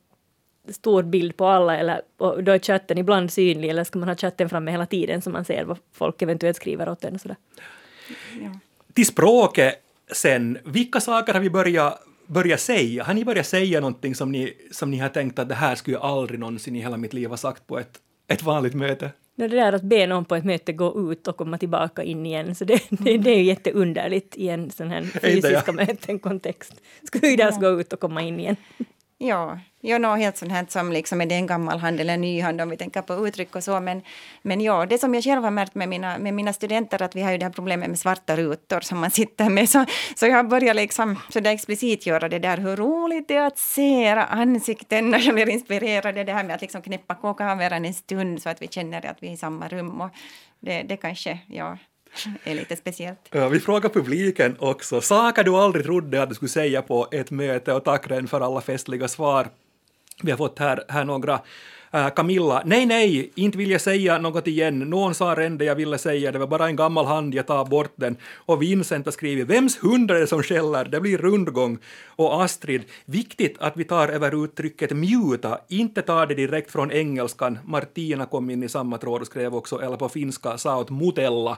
stor 0.69 1.03
bild 1.03 1.37
på 1.37 1.45
alla 1.45 1.77
eller 1.77 2.01
och 2.17 2.43
då 2.43 2.51
är 2.51 2.59
chatten 2.59 2.97
ibland 2.97 3.31
synlig 3.31 3.69
eller 3.69 3.83
ska 3.83 3.99
man 3.99 4.09
ha 4.09 4.15
chatten 4.15 4.49
framme 4.49 4.71
hela 4.71 4.85
tiden 4.85 5.21
så 5.21 5.29
man 5.29 5.45
ser 5.45 5.63
vad 5.63 5.77
folk 5.93 6.21
eventuellt 6.21 6.57
skriver 6.57 6.89
åt 6.89 7.03
en 7.03 7.15
och 7.15 7.21
sådär. 7.21 7.37
Ja. 8.41 8.59
Till 8.93 9.05
språket 9.05 9.75
sen, 10.11 10.57
vilka 10.65 10.99
saker 10.99 11.33
har 11.33 11.41
vi 11.41 11.49
börjat 11.49 12.03
börja 12.27 12.57
säga? 12.57 13.03
Har 13.03 13.13
ni 13.13 13.25
börjat 13.25 13.47
säga 13.47 13.79
någonting 13.79 14.15
som 14.15 14.31
ni, 14.31 14.53
som 14.71 14.91
ni 14.91 14.97
har 14.97 15.09
tänkt 15.09 15.39
att 15.39 15.49
det 15.49 15.55
här 15.55 15.75
skulle 15.75 15.97
jag 15.97 16.03
aldrig 16.03 16.39
någonsin 16.39 16.75
i 16.75 16.79
hela 16.79 16.97
mitt 16.97 17.13
liv 17.13 17.29
ha 17.29 17.37
sagt 17.37 17.67
på 17.67 17.79
ett, 17.79 17.99
ett 18.27 18.43
vanligt 18.43 18.73
möte? 18.73 19.11
Det 19.37 19.47
där 19.47 19.73
att 19.73 19.83
be 19.83 20.07
någon 20.07 20.25
på 20.25 20.35
ett 20.35 20.45
möte 20.45 20.73
gå 20.73 21.11
ut 21.11 21.27
och 21.27 21.37
komma 21.37 21.57
tillbaka 21.57 22.03
in 22.03 22.25
igen, 22.25 22.55
så 22.55 22.65
det, 22.65 22.81
det, 22.89 23.17
det 23.17 23.29
är 23.29 23.35
ju 23.35 23.43
jätteunderligt 23.43 24.35
i 24.35 24.49
en 24.49 24.71
sån 24.71 24.91
här 24.91 25.01
fysiska 25.01 25.71
möten-kontext. 25.71 26.73
Skulle 27.03 27.27
ju 27.27 27.35
där 27.35 27.59
gå 27.59 27.81
ut 27.81 27.93
och 27.93 27.99
komma 27.99 28.21
in 28.21 28.39
igen. 28.39 28.55
Ja, 29.19 29.59
ja 29.81 29.97
något 29.97 30.19
helt 30.19 30.37
sånt 30.37 30.51
här 30.51 30.65
som 30.69 30.91
liksom 30.91 31.21
är 31.21 31.25
det 31.25 31.35
en 31.35 31.47
gammal 31.47 31.79
hand 31.79 31.99
eller 31.99 32.13
en 32.13 32.21
ny 32.21 32.41
hand 32.41 32.61
om 32.61 32.69
vi 32.69 32.77
tänker 32.77 33.01
på 33.01 33.27
uttryck 33.27 33.55
och 33.55 33.63
så. 33.63 33.79
Men, 33.79 34.01
men 34.41 34.61
ja, 34.61 34.85
det 34.85 34.97
som 34.97 35.13
jag 35.15 35.23
själv 35.23 35.43
har 35.43 35.51
märkt 35.51 35.75
med 35.75 35.89
mina, 35.89 36.17
med 36.17 36.33
mina 36.33 36.53
studenter 36.53 37.01
att 37.01 37.15
vi 37.15 37.21
har 37.21 37.31
ju 37.31 37.37
det 37.37 37.45
här 37.45 37.51
problemet 37.51 37.89
med 37.89 37.99
svarta 37.99 38.35
rutor 38.35 38.79
som 38.79 38.99
man 38.99 39.11
sitter 39.11 39.49
med. 39.49 39.69
Så, 39.69 39.85
så 40.15 40.25
jag 40.25 40.35
har 40.35 40.43
börjat 40.43 40.75
liksom 40.75 41.19
så 41.29 41.39
där 41.39 41.51
explicit 41.51 42.05
göra 42.05 42.29
det 42.29 42.39
där 42.39 42.57
hur 42.57 42.75
roligt 42.75 43.27
det 43.27 43.35
är 43.35 43.47
att 43.47 43.57
se 43.57 44.03
era 44.03 44.25
ansikten 44.25 45.09
när 45.09 45.19
jag 45.19 45.35
blir 45.35 45.49
inspirerad. 45.49 46.15
Det 46.15 46.33
här 46.33 46.43
med 46.43 46.55
att 46.55 46.61
liksom 46.61 46.81
knäppa 46.81 47.15
på 47.15 47.33
kameran 47.33 47.85
en 47.85 47.93
stund 47.93 48.41
så 48.41 48.49
att 48.49 48.61
vi 48.61 48.67
känner 48.67 49.05
att 49.05 49.23
vi 49.23 49.27
är 49.27 49.31
i 49.31 49.37
samma 49.37 49.67
rum. 49.67 50.01
Och 50.01 50.09
det, 50.59 50.83
det 50.83 50.97
kanske, 50.97 51.39
ja, 51.47 51.77
är 52.43 52.55
lite 52.55 52.75
speciellt. 52.75 53.19
Vi 53.51 53.59
frågar 53.59 53.89
publiken 53.89 54.55
också. 54.59 55.01
Saker 55.01 55.43
du 55.43 55.51
aldrig 55.51 55.85
trodde 55.85 56.23
att 56.23 56.29
du 56.29 56.35
skulle 56.35 56.49
säga 56.49 56.81
på 56.81 57.07
ett 57.11 57.31
möte 57.31 57.73
och 57.73 57.83
tack 57.83 58.11
Ren 58.11 58.27
för 58.27 58.41
alla 58.41 58.61
festliga 58.61 59.07
svar. 59.07 59.47
Vi 60.23 60.31
har 60.31 60.37
fått 60.37 60.59
här, 60.59 60.83
här 60.87 61.05
några 61.05 61.39
Uh, 61.95 62.09
Camilla, 62.09 62.61
nej, 62.65 62.85
nej, 62.85 63.31
inte 63.35 63.57
vill 63.57 63.71
jag 63.71 63.81
säga 63.81 64.17
något 64.17 64.47
igen. 64.47 64.79
Någon 64.79 65.15
sa 65.15 65.35
redan 65.35 65.57
det 65.57 65.65
jag 65.65 65.75
ville 65.75 65.97
säga, 65.97 66.31
det 66.31 66.39
var 66.39 66.47
bara 66.47 66.67
en 66.67 66.75
gammal 66.75 67.05
hand, 67.05 67.33
jag 67.33 67.47
tar 67.47 67.65
bort 67.65 67.93
den. 67.95 68.17
Och 68.35 68.61
Vincent 68.61 69.05
har 69.05 69.11
skrivit, 69.11 69.47
vems 69.47 69.83
hund 69.83 70.11
är 70.11 70.19
det 70.19 70.27
som 70.27 70.43
skäller? 70.43 70.85
Det 70.85 71.01
blir 71.01 71.17
rundgång. 71.17 71.77
Och 72.05 72.43
Astrid, 72.43 72.83
viktigt 73.05 73.55
att 73.59 73.77
vi 73.77 73.83
tar 73.83 74.07
över 74.07 74.43
uttrycket 74.43 74.91
mjuta, 74.91 75.59
inte 75.67 76.01
tar 76.01 76.25
det 76.25 76.35
direkt 76.35 76.71
från 76.71 76.91
engelskan. 76.91 77.59
Martina 77.65 78.25
kom 78.25 78.49
in 78.49 78.63
i 78.63 78.69
samma 78.69 78.97
tråd 78.97 79.21
och 79.21 79.27
skrev 79.27 79.55
också, 79.55 79.81
eller 79.81 79.97
på 79.97 80.09
finska, 80.09 80.57
sa 80.57 80.77
åt 80.77 80.89
mutella. 80.89 81.57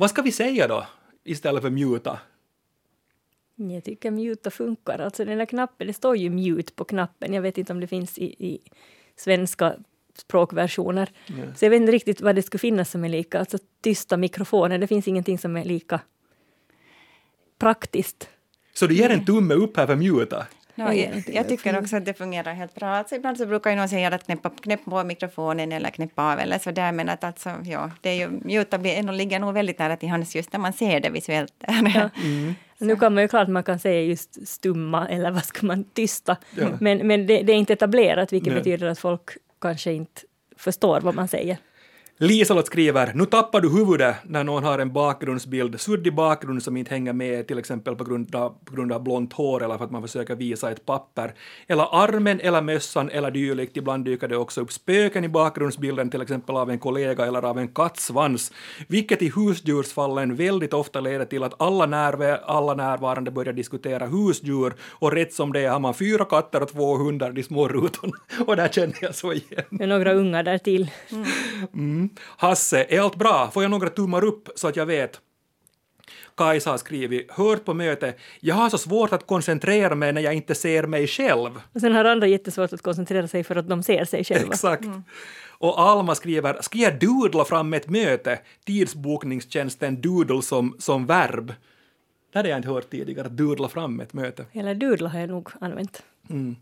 Vad 0.00 0.10
ska 0.10 0.22
vi 0.22 0.32
säga 0.32 0.68
då 0.68 0.86
istället 1.24 1.62
för 1.62 1.70
muta? 1.70 2.18
Jag 3.54 3.84
tycker 3.84 4.10
muta 4.10 4.50
funkar. 4.50 4.98
Alltså 4.98 5.24
den 5.24 5.38
där 5.38 5.46
knappen, 5.46 5.86
det 5.86 5.92
står 5.92 6.16
ju 6.16 6.30
mute 6.30 6.72
på 6.72 6.84
knappen. 6.84 7.32
Jag 7.32 7.42
vet 7.42 7.58
inte 7.58 7.72
om 7.72 7.80
det 7.80 7.86
finns 7.86 8.18
i, 8.18 8.24
i 8.24 8.60
svenska 9.16 9.74
språkversioner. 10.16 11.10
Yeah. 11.28 11.54
Så 11.54 11.64
jag 11.64 11.70
vet 11.70 11.80
inte 11.80 11.92
riktigt 11.92 12.20
vad 12.20 12.34
det 12.34 12.42
skulle 12.42 12.58
finnas 12.58 12.90
som 12.90 13.04
är 13.04 13.08
lika. 13.08 13.38
Alltså 13.38 13.58
tysta 13.80 14.16
mikrofoner, 14.16 14.78
det 14.78 14.86
finns 14.86 15.08
ingenting 15.08 15.38
som 15.38 15.56
är 15.56 15.64
lika 15.64 16.00
praktiskt. 17.58 18.28
Så 18.74 18.86
du 18.86 18.94
ger 18.94 19.10
en 19.10 19.24
tumme 19.24 19.54
upp 19.54 19.76
här 19.76 19.86
för 19.86 19.96
muta? 19.96 20.46
No, 20.78 20.92
jag, 20.92 21.22
jag, 21.26 21.48
tycker 21.48 21.78
också 21.78 21.96
att 21.96 22.04
det 22.04 22.14
fungerar 22.14 22.52
helt 22.52 22.74
bra. 22.74 22.88
Alltså, 22.88 23.14
ibland 23.14 23.38
så 23.38 23.46
brukar 23.46 23.70
ju 23.70 23.76
någon 23.76 23.88
säga 23.88 24.08
att 24.08 24.24
knäppa, 24.24 24.50
knäpp 24.50 24.84
på 24.84 25.04
mikrofonen 25.04 25.72
eller 25.72 25.90
knäppa 25.90 26.32
av 26.32 26.38
eller 26.38 26.58
så 26.58 26.70
där, 26.70 26.92
men 26.92 27.08
att 27.08 27.24
alltså, 27.24 27.50
ja, 27.64 27.90
det 28.00 28.10
är 28.10 28.14
ju, 28.14 28.28
blir, 28.78 29.12
ligger 29.12 29.38
nog 29.38 29.54
väldigt 29.54 29.78
nära 29.78 29.96
till 29.96 30.08
hands 30.08 30.36
just 30.36 30.52
när 30.52 30.60
man 30.60 30.72
ser 30.72 31.00
det 31.00 31.10
visuellt. 31.10 31.54
Ja. 31.94 32.10
Mm. 32.24 32.54
Nu 32.78 32.96
kan 32.96 33.14
man 33.14 33.22
ju 33.22 33.28
klart 33.28 33.48
man 33.48 33.62
kan 33.62 33.78
säga 33.78 34.02
just 34.02 34.48
stumma 34.48 35.08
eller 35.08 35.30
vad 35.30 35.44
ska 35.44 35.66
man 35.66 35.84
tysta, 35.84 36.36
ja. 36.54 36.68
men, 36.80 37.06
men 37.06 37.26
det, 37.26 37.42
det, 37.42 37.52
är 37.52 37.56
inte 37.56 37.72
etablerat 37.72 38.32
vilket 38.32 38.52
Nej. 38.52 38.60
betyder 38.60 38.86
att 38.86 38.98
folk 38.98 39.30
kanske 39.60 39.92
inte 39.92 40.20
förstår 40.56 41.00
vad 41.00 41.14
man 41.14 41.28
säger. 41.28 41.58
Liselott 42.20 42.66
skriver, 42.66 43.12
nu 43.14 43.24
tappar 43.24 43.60
du 43.60 43.68
huvudet 43.68 44.16
när 44.24 44.44
någon 44.44 44.64
har 44.64 44.78
en 44.78 44.92
bakgrundsbild, 44.92 45.80
suddig 45.80 46.14
bakgrund 46.14 46.62
som 46.62 46.76
inte 46.76 46.90
hänger 46.90 47.12
med 47.12 47.46
till 47.46 47.58
exempel 47.58 47.96
på 47.96 48.04
grund, 48.04 48.34
av, 48.34 48.54
på 48.64 48.74
grund 48.74 48.92
av 48.92 49.02
blont 49.02 49.32
hår 49.32 49.64
eller 49.64 49.78
för 49.78 49.84
att 49.84 49.90
man 49.90 50.02
försöker 50.02 50.36
visa 50.36 50.70
ett 50.70 50.86
papper. 50.86 51.34
Eller 51.66 52.04
armen 52.04 52.40
eller 52.40 52.62
mössan 52.62 53.10
eller 53.10 53.30
dylikt. 53.30 53.76
Ibland 53.76 54.04
dyker 54.04 54.28
det 54.28 54.36
också 54.36 54.60
upp 54.60 54.72
spöken 54.72 55.24
i 55.24 55.28
bakgrundsbilden, 55.28 56.10
till 56.10 56.22
exempel 56.22 56.56
av 56.56 56.70
en 56.70 56.78
kollega 56.78 57.26
eller 57.26 57.44
av 57.44 57.58
en 57.58 57.68
kattsvans, 57.68 58.52
vilket 58.88 59.22
i 59.22 59.32
husdjursfallen 59.36 60.36
väldigt 60.36 60.74
ofta 60.74 61.00
leder 61.00 61.24
till 61.24 61.42
att 61.42 61.62
alla, 61.62 61.86
närv 61.86 62.38
alla 62.46 62.74
närvarande 62.74 63.30
börjar 63.30 63.52
diskutera 63.52 64.06
husdjur 64.06 64.74
och 64.82 65.12
rätt 65.12 65.34
som 65.34 65.52
det 65.52 65.60
är 65.60 65.70
har 65.70 65.80
man 65.80 65.94
fyra 65.94 66.24
katter 66.24 66.62
och 66.62 66.68
två 66.68 66.96
hundar 66.96 67.38
i 67.38 67.42
små 67.42 67.68
rutorna. 67.68 68.12
Och 68.46 68.56
där 68.56 68.68
känner 68.68 68.98
jag 69.00 69.14
så 69.14 69.32
igen. 69.32 69.64
Det 69.70 69.84
är 69.84 69.88
några 69.88 70.12
ungar 70.12 70.42
där 70.42 70.58
till. 70.58 70.90
Mm. 71.74 72.07
Mm. 72.08 72.16
Hasse, 72.36 72.86
är 72.88 73.00
allt 73.00 73.16
bra? 73.16 73.50
Får 73.50 73.62
jag 73.62 73.70
några 73.70 73.88
tummar 73.88 74.24
upp 74.24 74.48
så 74.54 74.68
att 74.68 74.76
jag 74.76 74.86
vet? 74.86 75.20
Kajsa 76.36 76.70
har 76.70 76.78
skrivit, 76.78 77.30
hört 77.30 77.64
på 77.64 77.74
mötet, 77.74 78.18
jag 78.40 78.54
har 78.54 78.70
så 78.70 78.78
svårt 78.78 79.12
att 79.12 79.26
koncentrera 79.26 79.94
mig 79.94 80.12
när 80.12 80.20
jag 80.20 80.34
inte 80.34 80.54
ser 80.54 80.86
mig 80.86 81.06
själv. 81.06 81.60
Och 81.72 81.80
sen 81.80 81.92
har 81.92 82.04
andra 82.04 82.26
jättesvårt 82.26 82.72
att 82.72 82.82
koncentrera 82.82 83.28
sig 83.28 83.44
för 83.44 83.56
att 83.56 83.68
de 83.68 83.82
ser 83.82 84.04
sig 84.04 84.24
själva. 84.24 84.52
Exakt. 84.52 84.84
Mm. 84.84 85.02
Och 85.60 85.80
Alma 85.80 86.14
skriver, 86.14 86.62
ska 86.62 86.78
jag 86.78 86.98
doodla 86.98 87.44
fram 87.44 87.74
ett 87.74 87.88
möte? 87.88 88.38
Tidsbokningstjänsten 88.64 90.00
doodle 90.00 90.42
som, 90.42 90.76
som 90.78 91.06
verb. 91.06 91.52
Det 92.32 92.38
hade 92.38 92.48
jag 92.48 92.58
inte 92.58 92.68
hört 92.68 92.90
tidigare, 92.90 93.28
doodla 93.28 93.68
fram 93.68 94.00
ett 94.00 94.12
möte. 94.12 94.44
Eller 94.52 94.74
doodla 94.74 95.08
har 95.08 95.20
jag 95.20 95.28
nog 95.28 95.48
använt. 95.60 96.02
Mm. 96.30 96.56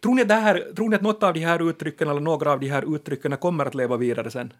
Tror, 0.00 0.14
ni 0.14 0.24
det 0.24 0.34
här, 0.34 0.72
tror 0.76 0.88
ni 0.88 0.96
att 0.96 1.02
något 1.02 1.22
av 1.22 1.34
de 1.34 1.40
här 1.40 1.68
uttrycken 1.70 2.08
eller 2.08 2.20
några 2.20 2.52
av 2.52 2.60
de 2.60 2.68
här 2.68 2.94
uttrycken 2.94 3.36
kommer 3.36 3.66
att 3.66 3.74
leva 3.74 3.96
vidare 3.96 4.30
sen? 4.30 4.52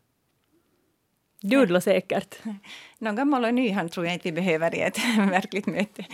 Dudla 1.41 1.81
säkert. 1.81 2.39
Någon 2.99 3.17
gammal 3.17 3.45
och 3.45 3.55
ny 3.55 3.71
hand 3.71 3.93
tror 3.93 4.07
jag 4.07 4.15
inte 4.15 4.29
vi 4.29 4.33
behöver 4.33 4.75
i 4.75 4.81
ett 4.81 4.99
verkligt 5.19 5.67
möte. 5.67 6.05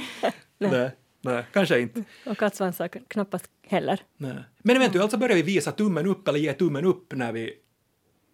Nej. 0.58 0.90
Nej, 1.24 1.44
kanske 1.52 1.80
inte. 1.80 2.04
Och 2.26 2.38
kattsvansar 2.38 2.88
knappast 2.88 3.50
heller. 3.66 4.00
Nej. 4.16 4.44
Men 4.58 4.76
eventuellt 4.76 5.10
så 5.10 5.18
börjar 5.18 5.36
vi 5.36 5.42
visa 5.42 5.72
tummen 5.72 6.06
upp 6.06 6.28
eller 6.28 6.38
ge 6.38 6.52
tummen 6.52 6.84
upp 6.84 7.12
när 7.14 7.32
vi, 7.32 7.52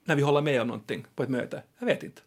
när 0.05 0.16
vi 0.16 0.22
håller 0.22 0.40
med 0.40 0.61
om 0.61 0.68
någonting 0.68 1.07
på 1.14 1.22
ett 1.22 1.29
möte. 1.29 1.62
Jag 1.79 1.87
vet 1.87 2.03
inte. 2.03 2.22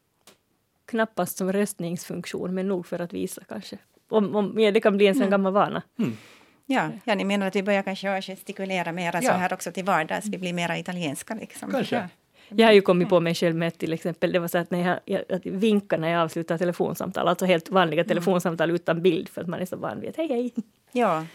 Knappast 0.85 1.37
som 1.37 1.53
röstningsfunktion, 1.53 2.55
men 2.55 2.67
nog 2.67 2.85
för 2.85 2.99
att 2.99 3.13
visa 3.13 3.41
kanske. 3.49 3.77
Om, 4.09 4.35
om, 4.35 4.59
ja, 4.59 4.71
det 4.71 4.79
kan 4.79 4.97
bli 4.97 5.07
en 5.07 5.13
sån 5.13 5.21
mm. 5.21 5.31
gammal 5.31 5.53
vana. 5.53 5.83
Mm. 5.99 6.17
Ja, 6.65 6.89
ja, 7.03 7.15
ni 7.15 7.25
menar 7.25 7.47
att 7.47 7.55
vi 7.55 7.63
börjar 7.63 7.83
kanske 7.83 8.21
gestikulera 8.21 8.91
mera 8.91 9.21
ja. 9.21 9.31
så 9.31 9.37
här 9.37 9.53
också 9.53 9.71
till 9.71 9.85
vardags, 9.85 10.25
vi 10.25 10.37
blir 10.37 10.53
mera 10.53 10.77
italienska 10.77 11.33
liksom. 11.33 11.71
Kanske. 11.71 12.09
Ja. 12.51 12.57
Jag 12.57 12.67
har 12.67 12.73
ju 12.73 12.81
kommit 12.81 13.09
på 13.09 13.19
mig 13.19 13.35
själv 13.35 13.55
med 13.55 13.77
till 13.77 13.93
exempel, 13.93 14.31
det 14.31 14.39
var 14.39 14.47
så 14.47 14.57
att 14.57 14.71
när 14.71 14.87
jag, 14.87 14.99
jag, 15.05 15.21
jag 15.43 15.51
vinkar 15.51 15.97
när 15.97 16.09
jag 16.09 16.21
avslutar 16.21 16.57
telefonsamtal, 16.57 17.27
alltså 17.27 17.45
helt 17.45 17.69
vanliga 17.69 18.01
mm. 18.01 18.07
telefonsamtal 18.07 18.71
utan 18.71 19.01
bild 19.01 19.29
för 19.29 19.41
att 19.41 19.47
man 19.47 19.59
är 19.59 19.65
så 19.65 19.75
van 19.75 19.99
vid 19.99 20.09
att 20.09 20.17
hej 20.17 20.27
hej. 20.27 20.53
Ja. 20.91 21.25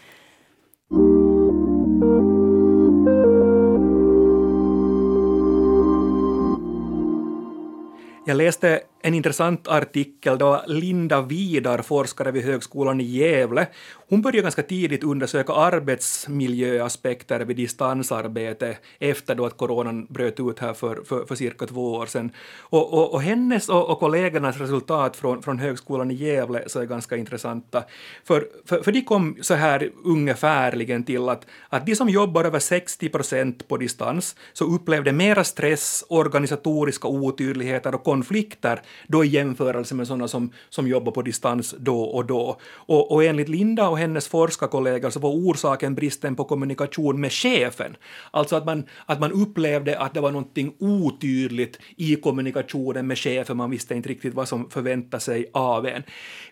Jag 8.25 8.37
läste 8.37 8.81
en 9.01 9.13
intressant 9.13 9.67
artikel 9.67 10.37
då 10.37 10.63
Linda 10.67 11.21
Vidar, 11.21 11.81
forskare 11.81 12.31
vid 12.31 12.43
Högskolan 12.43 13.01
i 13.01 13.03
Gävle, 13.03 13.67
hon 14.09 14.21
började 14.21 14.41
ganska 14.41 14.63
tidigt 14.63 15.03
undersöka 15.03 15.53
arbetsmiljöaspekter 15.53 17.39
vid 17.39 17.55
distansarbete 17.57 18.77
efter 18.99 19.35
då 19.35 19.45
att 19.45 19.57
coronan 19.57 20.05
bröt 20.05 20.39
ut 20.39 20.59
här 20.59 20.73
för, 20.73 21.03
för, 21.05 21.25
för 21.25 21.35
cirka 21.35 21.65
två 21.65 21.93
år 21.93 22.05
sedan. 22.05 22.31
Och, 22.59 22.93
och, 22.93 23.13
och 23.13 23.21
hennes 23.21 23.69
och, 23.69 23.89
och 23.89 23.99
kollegornas 23.99 24.57
resultat 24.57 25.15
från, 25.15 25.43
från 25.43 25.59
Högskolan 25.59 26.11
i 26.11 26.13
Gävle 26.13 26.63
så 26.67 26.79
är 26.79 26.85
ganska 26.85 27.17
intressanta. 27.17 27.83
För, 28.23 28.47
för, 28.65 28.81
för 28.81 28.91
de 28.91 29.01
kom 29.01 29.37
så 29.41 29.53
här 29.53 29.91
ungefärligen 30.03 31.03
till 31.03 31.29
att, 31.29 31.45
att 31.69 31.85
de 31.85 31.95
som 31.95 32.09
jobbar 32.09 32.45
över 32.45 32.59
60 32.59 33.09
procent 33.09 33.67
på 33.67 33.77
distans 33.77 34.35
så 34.53 34.65
upplevde 34.65 35.11
mera 35.11 35.43
stress, 35.43 36.03
organisatoriska 36.09 37.07
otydligheter 37.07 37.95
och 37.95 38.03
konflikter 38.03 38.81
då 39.07 39.25
i 39.25 39.27
jämförelse 39.27 39.95
med 39.95 40.07
sådana 40.07 40.27
som, 40.27 40.51
som 40.69 40.87
jobbar 40.87 41.11
på 41.11 41.21
distans 41.21 41.75
då 41.79 42.01
och 42.01 42.25
då. 42.25 42.57
Och, 42.69 43.11
och 43.11 43.23
enligt 43.23 43.49
Linda 43.49 43.89
och 43.89 43.97
hennes 43.97 44.27
forskarkollegor 44.27 45.09
så 45.09 45.19
var 45.19 45.29
orsaken 45.29 45.95
bristen 45.95 46.35
på 46.35 46.43
kommunikation 46.43 47.21
med 47.21 47.31
chefen. 47.31 47.95
Alltså 48.31 48.55
att 48.55 48.65
man, 48.65 48.83
att 49.05 49.19
man 49.19 49.31
upplevde 49.31 49.99
att 49.99 50.13
det 50.13 50.21
var 50.21 50.31
någonting 50.31 50.73
otydligt 50.79 51.79
i 51.95 52.15
kommunikationen 52.15 53.07
med 53.07 53.17
chefen, 53.17 53.57
man 53.57 53.69
visste 53.69 53.95
inte 53.95 54.09
riktigt 54.09 54.33
vad 54.33 54.47
som 54.47 54.69
förväntade 54.69 55.21
sig 55.21 55.49
av 55.53 55.87
en. 55.87 56.03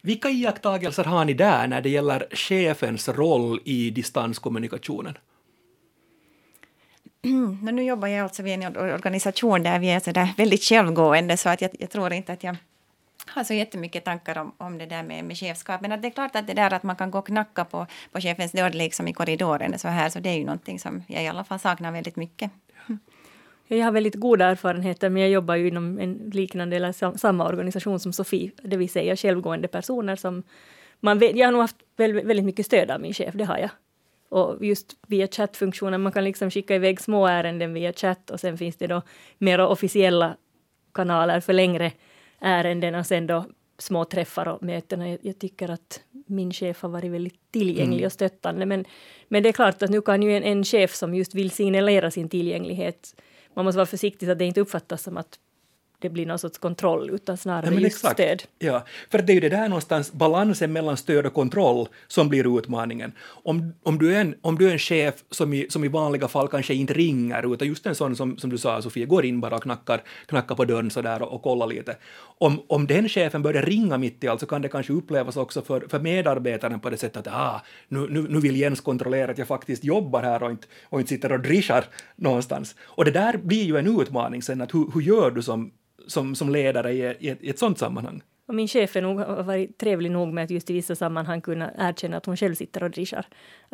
Vilka 0.01 0.29
iakttagelser 0.29 1.03
har 1.03 1.25
ni 1.25 1.33
där 1.33 1.67
när 1.67 1.81
det 1.81 1.89
gäller 1.89 2.27
chefens 2.31 3.09
roll 3.09 3.59
i 3.65 3.89
distanskommunikationen? 3.89 5.17
nu 7.71 7.83
jobbar 7.83 8.07
jag 8.07 8.23
alltså 8.23 8.43
vid 8.43 8.53
en 8.53 8.77
organisation 8.77 9.63
där 9.63 9.79
vi 9.79 9.89
är 9.89 9.99
så 9.99 10.11
där 10.11 10.29
väldigt 10.37 10.63
självgående 10.63 11.37
så 11.37 11.49
att 11.49 11.61
jag, 11.61 11.71
jag 11.79 11.89
tror 11.89 12.13
inte 12.13 12.33
att 12.33 12.43
jag 12.43 12.55
har 13.27 13.43
så 13.43 13.53
jättemycket 13.53 14.05
tankar 14.05 14.37
om, 14.37 14.51
om 14.57 14.77
det 14.77 14.85
där 14.85 15.03
med, 15.03 15.25
med 15.25 15.37
chefskap. 15.37 15.81
Men 15.81 15.91
att 15.91 16.01
det 16.01 16.07
är 16.07 16.11
klart 16.11 16.35
att 16.35 16.47
det 16.47 16.53
där 16.53 16.73
att 16.73 16.83
man 16.83 16.95
kan 16.95 17.11
gå 17.11 17.19
och 17.19 17.27
knacka 17.27 17.65
på, 17.65 17.87
på 18.11 18.21
chefens 18.21 18.51
dörr 18.51 18.69
liksom 18.69 19.07
i 19.07 19.13
korridoren 19.13 19.79
så 19.79 19.87
här, 19.87 20.09
så 20.09 20.19
det 20.19 20.29
är 20.29 20.37
ju 20.37 20.45
någonting 20.45 20.79
som 20.79 21.03
jag 21.07 21.23
i 21.23 21.27
alla 21.27 21.43
fall 21.43 21.59
saknar 21.59 21.91
väldigt 21.91 22.15
mycket. 22.15 22.51
Jag 23.67 23.85
har 23.85 23.91
väldigt 23.91 24.15
goda 24.15 24.45
erfarenheter, 24.45 25.09
men 25.09 25.21
jag 25.21 25.31
jobbar 25.31 25.55
ju 25.55 25.67
inom 25.67 25.99
en 25.99 26.13
liknande 26.33 26.75
eller 26.75 27.17
samma 27.17 27.47
organisation 27.47 27.99
som 27.99 28.13
Sofie, 28.13 28.51
det 28.63 28.77
vill 28.77 28.89
säga 28.89 29.15
självgående 29.15 29.67
personer 29.67 30.15
som 30.15 30.43
man 30.99 31.19
vet, 31.19 31.35
jag 31.35 31.47
har 31.47 31.51
nog 31.51 31.61
haft 31.61 31.75
väldigt 31.97 32.45
mycket 32.45 32.65
stöd 32.65 32.91
av 32.91 33.01
min 33.01 33.13
chef, 33.13 33.33
det 33.33 33.43
har 33.43 33.57
jag. 33.57 33.69
Och 34.29 34.65
just 34.65 34.95
via 35.07 35.27
chattfunktionen, 35.27 36.01
man 36.01 36.11
kan 36.11 36.23
liksom 36.23 36.51
skicka 36.51 36.75
iväg 36.75 37.01
små 37.01 37.27
ärenden 37.27 37.73
via 37.73 37.93
chatt 37.93 38.29
och 38.29 38.39
sen 38.39 38.57
finns 38.57 38.75
det 38.75 38.87
då 38.87 39.01
mera 39.37 39.67
officiella 39.67 40.37
kanaler 40.93 41.39
för 41.39 41.53
längre 41.53 41.91
ärenden 42.39 42.95
och 42.95 43.05
sen 43.05 43.27
då 43.27 43.45
små 43.77 44.05
träffar 44.05 44.47
och 44.47 44.63
möten. 44.63 45.09
Jag, 45.09 45.19
jag 45.21 45.39
tycker 45.39 45.69
att 45.69 46.01
min 46.11 46.53
chef 46.53 46.81
har 46.81 46.89
varit 46.89 47.11
väldigt 47.11 47.51
tillgänglig 47.51 47.97
mm. 47.97 48.05
och 48.05 48.11
stöttande. 48.11 48.65
Men, 48.65 48.85
men 49.27 49.43
det 49.43 49.49
är 49.49 49.53
klart 49.53 49.81
att 49.81 49.89
nu 49.89 50.01
kan 50.01 50.23
ju 50.23 50.37
en, 50.37 50.43
en 50.43 50.63
chef 50.63 50.95
som 50.95 51.15
just 51.15 51.35
vill 51.35 51.51
signalera 51.51 52.11
sin 52.11 52.29
tillgänglighet, 52.29 53.15
man 53.53 53.65
måste 53.65 53.77
vara 53.77 53.85
försiktig 53.85 54.27
så 54.27 54.31
att 54.31 54.39
det 54.39 54.45
inte 54.45 54.61
uppfattas 54.61 55.03
som 55.03 55.17
att 55.17 55.39
det 56.05 56.09
blir 56.09 56.25
någon 56.25 56.39
sorts 56.39 56.57
kontroll, 56.57 57.09
utan 57.09 57.37
snarare 57.37 57.73
ja, 57.73 57.79
just 57.79 57.95
exakt. 57.95 58.13
stöd. 58.13 58.43
Ja, 58.59 58.85
för 59.11 59.21
det 59.21 59.31
är 59.31 59.33
ju 59.33 59.39
det 59.39 59.49
där 59.49 59.69
någonstans, 59.69 60.11
balansen 60.11 60.73
mellan 60.73 60.97
stöd 60.97 61.25
och 61.25 61.33
kontroll, 61.33 61.87
som 62.07 62.29
blir 62.29 62.57
utmaningen. 62.59 63.11
Om, 63.43 63.73
om, 63.83 63.97
du, 63.97 64.15
är 64.15 64.21
en, 64.21 64.35
om 64.41 64.57
du 64.57 64.67
är 64.67 64.71
en 64.71 64.79
chef 64.79 65.15
som 65.31 65.53
i, 65.53 65.67
som 65.69 65.83
i 65.83 65.87
vanliga 65.87 66.27
fall 66.27 66.47
kanske 66.47 66.73
inte 66.73 66.93
ringer, 66.93 67.53
utan 67.53 67.67
just 67.67 67.85
en 67.85 67.95
sån 67.95 68.15
som, 68.15 68.37
som 68.37 68.49
du 68.49 68.57
sa, 68.57 68.81
Sofia, 68.81 69.05
går 69.05 69.25
in 69.25 69.41
bara 69.41 69.55
och 69.55 69.63
knackar, 69.63 70.03
knackar 70.25 70.55
på 70.55 70.65
dörren 70.65 70.91
sådär 70.91 71.21
och, 71.21 71.33
och 71.33 71.41
kollar 71.41 71.67
lite. 71.67 71.97
Om, 72.37 72.61
om 72.67 72.87
den 72.87 73.09
chefen 73.09 73.41
börjar 73.41 73.63
ringa 73.63 73.97
mitt 73.97 74.23
i 74.23 74.27
allt 74.27 74.39
så 74.39 74.45
kan 74.45 74.61
det 74.61 74.69
kanske 74.69 74.93
upplevas 74.93 75.37
också 75.37 75.61
för, 75.61 75.87
för 75.89 75.99
medarbetaren 75.99 76.79
på 76.79 76.89
det 76.89 76.97
sättet 76.97 77.27
att 77.27 77.33
ah, 77.33 77.61
nu, 77.87 78.07
nu, 78.09 78.25
nu 78.29 78.39
vill 78.39 78.55
Jens 78.55 78.81
kontrollera 78.81 79.31
att 79.31 79.37
jag 79.37 79.47
faktiskt 79.47 79.83
jobbar 79.83 80.23
här 80.23 80.43
och 80.43 80.51
inte, 80.51 80.67
och 80.89 80.99
inte 80.99 81.09
sitter 81.09 81.31
och 81.31 81.39
drischar 81.39 81.85
någonstans. 82.15 82.75
Och 82.83 83.05
det 83.05 83.11
där 83.11 83.37
blir 83.37 83.63
ju 83.63 83.77
en 83.77 84.01
utmaning 84.01 84.41
sen, 84.41 84.61
att 84.61 84.73
hur, 84.73 84.91
hur 84.93 85.01
gör 85.01 85.31
du 85.31 85.41
som 85.41 85.71
som, 86.07 86.35
som 86.35 86.49
ledare 86.49 86.91
i, 86.93 87.15
i, 87.19 87.29
ett, 87.29 87.43
i 87.43 87.49
ett 87.49 87.59
sånt 87.59 87.77
sammanhang. 87.77 88.21
Och 88.47 88.55
min 88.55 88.67
chef 88.67 88.95
är 88.95 89.01
nog, 89.01 89.19
har 89.19 89.43
varit 89.43 89.77
trevlig 89.77 90.11
nog 90.11 90.33
med 90.33 90.43
att 90.43 90.49
just 90.49 90.69
i 90.69 90.73
vissa 90.73 90.95
sammanhang 90.95 91.41
kunna 91.41 91.71
erkänna 91.77 92.17
att 92.17 92.25
hon 92.25 92.37
själv 92.37 92.55
sitter 92.55 92.83
och 92.83 92.91
drischar. 92.91 93.25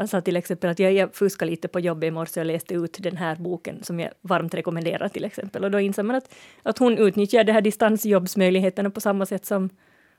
Sa 0.07 0.21
till 0.21 0.35
exempel 0.35 0.69
att 0.69 0.79
jag, 0.79 0.93
jag 0.93 1.15
fuskade 1.15 1.51
lite 1.51 1.67
på 1.67 1.79
jobbet 1.79 2.07
i 2.07 2.11
morse 2.11 2.39
och 2.39 2.45
läste 2.45 2.73
ut 2.73 2.97
den 2.99 3.17
här 3.17 3.35
boken 3.35 3.83
som 3.83 3.99
jag 3.99 4.11
varmt 4.21 4.53
rekommenderar 4.53 5.07
till 5.07 5.25
exempel. 5.25 5.63
Och 5.63 5.71
då 5.71 5.79
inser 5.79 6.03
man 6.03 6.15
att, 6.15 6.35
att 6.63 6.77
hon 6.77 6.97
utnyttjar 6.97 7.43
de 7.43 7.51
här 7.51 7.61
distansjobbsmöjligheterna 7.61 8.89
på 8.89 9.01
samma 9.01 9.25
sätt 9.25 9.45
som 9.45 9.69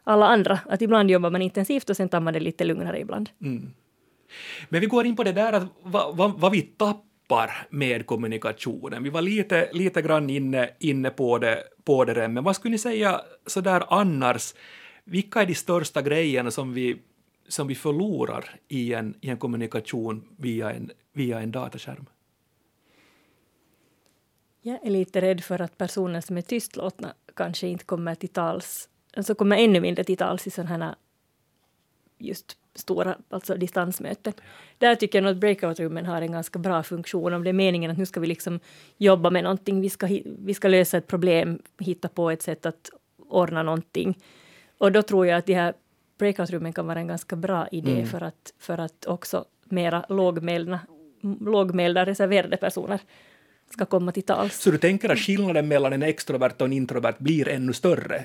alla 0.05 0.27
andra. 0.27 0.61
Att 0.66 0.83
ibland 0.83 1.11
jobbar 1.11 1.31
man 1.31 1.42
intensivt 1.42 1.90
och 1.90 1.96
sen 1.96 2.09
tar 2.09 2.20
man 2.20 2.33
det 2.33 2.40
lite 2.40 2.64
lugnare 2.64 3.01
ibland. 3.01 3.31
Mm. 3.40 3.70
Men 4.68 4.81
vi 4.81 4.87
går 4.87 5.07
in 5.07 5.16
på 5.16 5.25
det 5.25 5.33
där 5.33 5.53
att 5.53 5.64
vad, 5.83 6.16
vad, 6.16 6.40
vad 6.40 6.53
vi 6.53 6.62
tappar 6.62 7.12
tappar 7.33 7.66
med 7.71 8.07
kommunikationen. 8.07 9.03
Vi 9.03 9.11
var 9.11 9.23
lite, 9.23 9.68
lite 9.73 10.03
grann 10.03 10.31
inne, 10.31 10.71
inne 10.79 11.11
på, 11.11 11.38
det, 11.38 11.64
på 11.85 12.05
det 12.05 12.29
men 12.29 12.45
vad 12.45 12.57
skulle 12.57 12.73
ni 12.73 12.79
säga 12.79 13.21
sådär 13.47 13.83
annars? 13.88 14.55
Vilka 15.05 15.42
är 15.42 15.47
de 15.47 15.55
största 15.55 16.03
grejerna 16.03 16.51
som 16.51 16.75
vi, 16.75 16.97
som 17.49 17.66
vi 17.66 17.75
förlorar 17.75 18.45
i 18.68 18.95
en, 18.95 19.14
i 19.21 19.29
en 19.29 19.37
kommunikation 19.37 20.29
via 20.38 20.73
en, 20.73 20.90
via 21.12 21.40
en 21.40 21.53
dataskärm? 21.53 22.07
Jag 24.62 24.87
är 24.87 24.90
lite 24.90 25.21
rädd 25.21 25.45
för 25.45 25.62
att 25.62 25.79
personer 25.79 26.21
som 26.21 26.37
är 26.37 26.42
tystlåtna 26.42 27.14
kanske 27.37 27.66
inte 27.66 27.85
kommer 27.85 28.14
till 28.14 28.29
tals, 28.29 28.88
alltså 29.16 29.35
kommer 29.35 29.57
ännu 29.57 29.81
mindre 29.81 30.05
till 30.05 30.16
tals 30.16 30.47
i 30.47 30.51
sådana 30.51 30.87
här 30.87 30.95
just 32.23 32.57
stora 32.75 33.17
alltså 33.29 33.55
distansmöten. 33.55 34.33
Där 34.79 34.95
tycker 34.95 35.19
jag 35.19 35.23
nog 35.23 35.33
att 35.33 35.41
breakout-rummen 35.41 36.07
har 36.07 36.23
en 36.23 36.33
ganska 36.33 36.59
bra 36.59 36.83
funktion. 36.83 37.35
Om 37.35 37.45
det 37.45 37.51
är 37.51 37.55
meningen 37.55 37.91
att 37.91 37.99
nu 37.99 38.07
ska 38.07 38.21
vi 38.21 38.27
liksom 38.27 38.61
jobba 38.99 39.31
med 39.31 39.43
någonting, 39.45 39.81
vi 39.81 39.91
ska, 39.91 40.09
vi 40.25 40.55
ska 40.55 40.69
lösa 40.69 40.99
ett 40.99 41.07
problem, 41.07 41.59
hitta 41.79 42.09
på 42.09 42.31
ett 42.31 42.43
sätt 42.43 42.67
att 42.67 42.91
ordna 43.29 43.63
någonting. 43.63 44.19
Och 44.79 44.93
då 44.93 45.03
tror 45.03 45.27
jag 45.27 45.39
att 45.39 45.47
de 45.47 45.55
här 45.55 45.75
breakout-rummen 46.19 46.73
kan 46.73 46.87
vara 46.87 46.99
en 46.99 47.07
ganska 47.07 47.37
bra 47.37 47.69
idé 47.69 47.93
mm. 47.93 48.07
för, 48.07 48.23
att, 48.23 48.53
för 48.59 48.79
att 48.79 49.07
också 49.07 49.45
mera 49.65 50.05
lågmälda, 50.09 50.81
lågmälda 51.41 52.07
reserverade 52.07 52.57
personer 52.57 53.01
ska 53.71 53.85
komma 53.85 54.13
till 54.13 54.23
tals. 54.23 54.61
Så 54.61 54.71
du 54.71 54.79
tänker 54.79 55.09
att 55.09 55.19
skillnaden 55.19 55.69
mellan 55.69 55.93
en 55.93 56.03
extrovert 56.03 56.55
och 56.59 56.67
en 56.67 56.73
introvert 56.73 57.15
blir 57.19 57.49
ännu 57.49 57.73
större? 57.73 58.25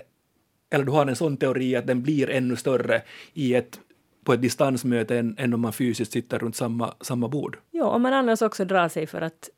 Eller 0.70 0.86
du 0.86 0.92
har 0.92 1.06
en 1.06 1.16
sån 1.16 1.38
teori 1.38 1.76
att 1.76 1.88
den 1.88 2.02
blir 2.04 2.30
ännu 2.30 2.56
större 2.56 3.02
i 3.34 3.56
ett 3.56 3.80
på 4.28 4.34
ett 4.34 4.42
distansmöte 4.42 5.18
än, 5.18 5.36
än 5.38 5.54
om 5.54 5.62
man 5.62 5.74
fysiskt 5.74 6.12
sitter 6.12 6.40
runt 6.40 6.56
samma, 6.56 6.94
samma 7.02 7.28
bord. 7.28 7.58
Ja, 7.72 7.86
om 7.86 8.02
man 8.02 8.13
annars 8.13 8.42
också 8.42 8.66
drar 8.66 8.90
sig 8.90 9.08
för 9.08 9.22
att 9.22 9.50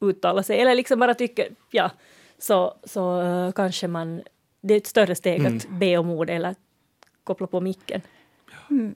uttala 0.00 0.42
sig, 0.42 0.60
eller 0.60 0.74
liksom 0.74 1.00
bara 1.00 1.14
tycker, 1.14 1.48
ja, 1.70 1.90
så, 2.38 2.74
så 2.84 3.22
uh, 3.22 3.52
kanske 3.52 3.88
man, 3.88 4.22
det 4.60 4.74
är 4.74 4.78
ett 4.78 4.86
större 4.86 5.14
steg 5.14 5.40
mm. 5.40 5.56
att 5.56 5.68
be 5.68 5.96
om 5.96 6.10
ord 6.10 6.30
eller 6.30 6.54
koppla 7.24 7.46
på 7.46 7.60
micken. 7.60 8.00
Mm. 8.70 8.94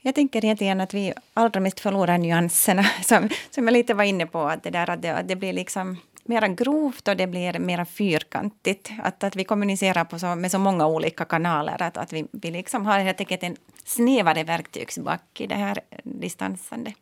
Jag 0.00 0.14
tänker 0.14 0.44
egentligen 0.44 0.80
att 0.80 0.94
vi 0.94 1.12
allra 1.34 1.60
mest 1.60 1.80
förlorar 1.80 2.18
nyanserna, 2.18 2.82
som, 3.04 3.28
som 3.50 3.64
jag 3.64 3.72
lite 3.72 3.94
var 3.94 4.04
inne 4.04 4.26
på, 4.26 4.40
att 4.40 4.62
det, 4.62 4.70
där, 4.70 4.90
att 4.90 5.02
det, 5.02 5.10
att 5.10 5.28
det 5.28 5.36
blir 5.36 5.52
liksom 5.52 5.96
mera 6.30 6.48
grovt 6.48 7.08
och 7.08 7.16
det 7.16 7.26
blir 7.26 7.58
mera 7.58 7.84
fyrkantigt. 7.84 8.90
Att, 9.02 9.24
att 9.24 9.36
vi 9.36 9.44
kommunicerar 9.44 10.04
på 10.04 10.18
så, 10.18 10.34
med 10.34 10.50
så 10.50 10.58
många 10.58 10.86
olika 10.86 11.24
kanaler. 11.24 11.82
Att, 11.82 11.96
att 11.96 12.12
vi, 12.12 12.26
vi 12.32 12.50
liksom 12.50 12.86
har 12.86 12.98
helt 12.98 13.20
enkelt 13.20 13.42
en 13.42 13.56
snävare 13.84 14.44
verktygsback 14.44 15.40
i 15.40 15.46
det 15.46 15.54
här 15.54 15.80
distansandet. 16.04 16.94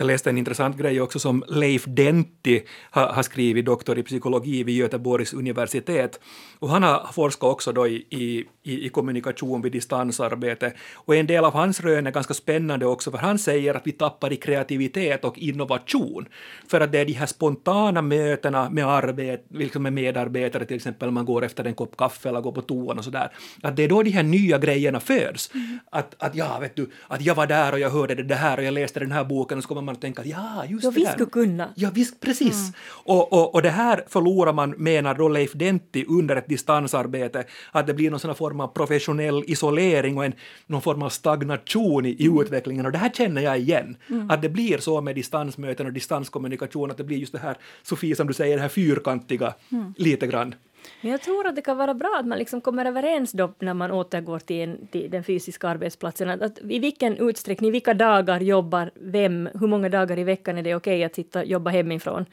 Jag 0.00 0.06
läste 0.06 0.30
en 0.30 0.38
intressant 0.38 0.76
grej 0.76 1.00
också 1.00 1.18
som 1.18 1.44
Leif 1.48 1.84
Denti 1.84 2.62
har, 2.90 3.06
har 3.06 3.22
skrivit, 3.22 3.64
doktor 3.64 3.98
i 3.98 4.02
psykologi 4.02 4.62
vid 4.62 4.76
Göteborgs 4.76 5.32
universitet. 5.32 6.20
Och 6.58 6.68
han 6.68 6.82
har 6.82 7.12
forskat 7.12 7.50
också 7.50 7.72
då 7.72 7.86
i, 7.86 8.06
i, 8.10 8.46
i 8.86 8.88
kommunikation 8.88 9.62
vid 9.62 9.72
distansarbete. 9.72 10.72
Och 10.94 11.16
en 11.16 11.26
del 11.26 11.44
av 11.44 11.52
hans 11.52 11.80
rön 11.80 12.06
är 12.06 12.10
ganska 12.10 12.34
spännande 12.34 12.86
också, 12.86 13.10
för 13.10 13.18
han 13.18 13.38
säger 13.38 13.74
att 13.74 13.86
vi 13.86 13.92
tappar 13.92 14.32
i 14.32 14.36
kreativitet 14.36 15.24
och 15.24 15.38
innovation. 15.38 16.28
För 16.68 16.80
att 16.80 16.92
det 16.92 16.98
är 16.98 17.04
de 17.04 17.12
här 17.12 17.26
spontana 17.26 18.02
mötena 18.02 18.70
med, 18.70 18.86
arbet, 18.86 19.46
liksom 19.50 19.82
med 19.82 19.92
medarbetare, 19.92 20.64
till 20.64 20.76
exempel 20.76 21.10
man 21.10 21.24
går 21.24 21.44
efter 21.44 21.64
en 21.64 21.74
kopp 21.74 21.96
kaffe 21.96 22.28
eller 22.28 22.40
går 22.40 22.52
på 22.52 22.62
toan 22.62 22.98
och 22.98 23.04
sådär. 23.04 23.30
Att 23.62 23.76
det 23.76 23.82
är 23.82 23.88
då 23.88 24.02
de 24.02 24.10
här 24.10 24.22
nya 24.22 24.58
grejerna 24.58 25.00
föds. 25.00 25.50
Mm. 25.54 25.78
Att, 25.90 26.14
att 26.18 26.34
ja, 26.34 26.58
vet 26.58 26.76
du, 26.76 26.90
att 27.08 27.22
jag 27.22 27.34
var 27.34 27.46
där 27.46 27.72
och 27.72 27.78
jag 27.78 27.90
hörde 27.90 28.14
det 28.14 28.34
här 28.34 28.58
och 28.58 28.64
jag 28.64 28.74
läste 28.74 29.00
den 29.00 29.12
här 29.12 29.24
boken 29.24 29.58
och 29.58 29.64
så 29.64 29.68
kommer 29.68 29.87
man 29.88 29.94
att 29.94 30.00
tänka 30.00 30.24
ja, 30.24 30.64
just 30.68 30.84
då 30.84 30.90
det 30.90 30.96
vi 30.96 31.04
där. 31.04 31.12
skulle 31.12 31.30
kunna. 31.30 31.68
Ja, 31.74 31.90
visst, 31.94 32.20
precis. 32.20 32.60
Mm. 32.62 32.72
Och, 32.88 33.32
och, 33.32 33.54
och 33.54 33.62
det 33.62 33.70
här 33.70 34.04
förlorar 34.08 34.52
man, 34.52 34.70
menar 34.70 35.14
då 35.14 35.28
Leif 35.28 35.52
Denti, 35.52 36.04
under 36.08 36.36
ett 36.36 36.48
distansarbete, 36.48 37.44
att 37.72 37.86
det 37.86 37.94
blir 37.94 38.10
någon 38.10 38.20
sån 38.20 38.34
form 38.34 38.60
av 38.60 38.68
professionell 38.68 39.44
isolering 39.46 40.18
och 40.18 40.24
en, 40.24 40.32
någon 40.66 40.82
form 40.82 41.02
av 41.02 41.08
stagnation 41.08 42.06
i, 42.06 42.08
i 42.08 42.26
mm. 42.26 42.40
utvecklingen. 42.40 42.86
Och 42.86 42.92
det 42.92 42.98
här 42.98 43.10
känner 43.10 43.42
jag 43.42 43.58
igen, 43.58 43.96
mm. 44.10 44.30
att 44.30 44.42
det 44.42 44.48
blir 44.48 44.78
så 44.78 45.00
med 45.00 45.14
distansmöten 45.14 45.86
och 45.86 45.92
distanskommunikation, 45.92 46.90
att 46.90 46.96
det 46.96 47.04
blir 47.04 47.18
just 47.18 47.32
det 47.32 47.38
här, 47.38 47.56
Sofie, 47.82 48.16
som 48.16 48.26
du 48.26 48.34
säger, 48.34 48.56
det 48.56 48.62
här 48.62 48.68
fyrkantiga 48.68 49.54
mm. 49.72 49.94
lite 49.96 50.26
grann. 50.26 50.54
Men 51.00 51.10
jag 51.10 51.22
tror 51.22 51.46
att 51.46 51.56
det 51.56 51.62
kan 51.62 51.76
vara 51.76 51.94
bra 51.94 52.16
att 52.20 52.26
man 52.26 52.38
liksom 52.38 52.60
kommer 52.60 52.84
överens 52.84 53.32
då 53.32 53.52
när 53.58 53.74
man 53.74 53.90
återgår 53.90 54.38
till, 54.38 54.60
en, 54.60 54.86
till 54.86 55.10
den 55.10 55.24
fysiska 55.24 55.68
arbetsplatsen. 55.68 56.30
Att, 56.30 56.42
att 56.42 56.58
I 56.58 56.78
vilken 56.78 57.16
utsträckning, 57.16 57.72
vilka 57.72 57.94
dagar 57.94 58.40
jobbar 58.40 58.90
vem, 58.94 59.48
hur 59.60 59.66
många 59.66 59.88
dagar 59.88 60.18
i 60.18 60.24
veckan 60.24 60.58
är 60.58 60.62
det 60.62 60.74
okej 60.74 60.96
okay 60.96 61.04
att 61.04 61.14
sitta 61.14 61.38
och 61.38 61.46
jobba 61.46 61.70
hemifrån? 61.70 62.26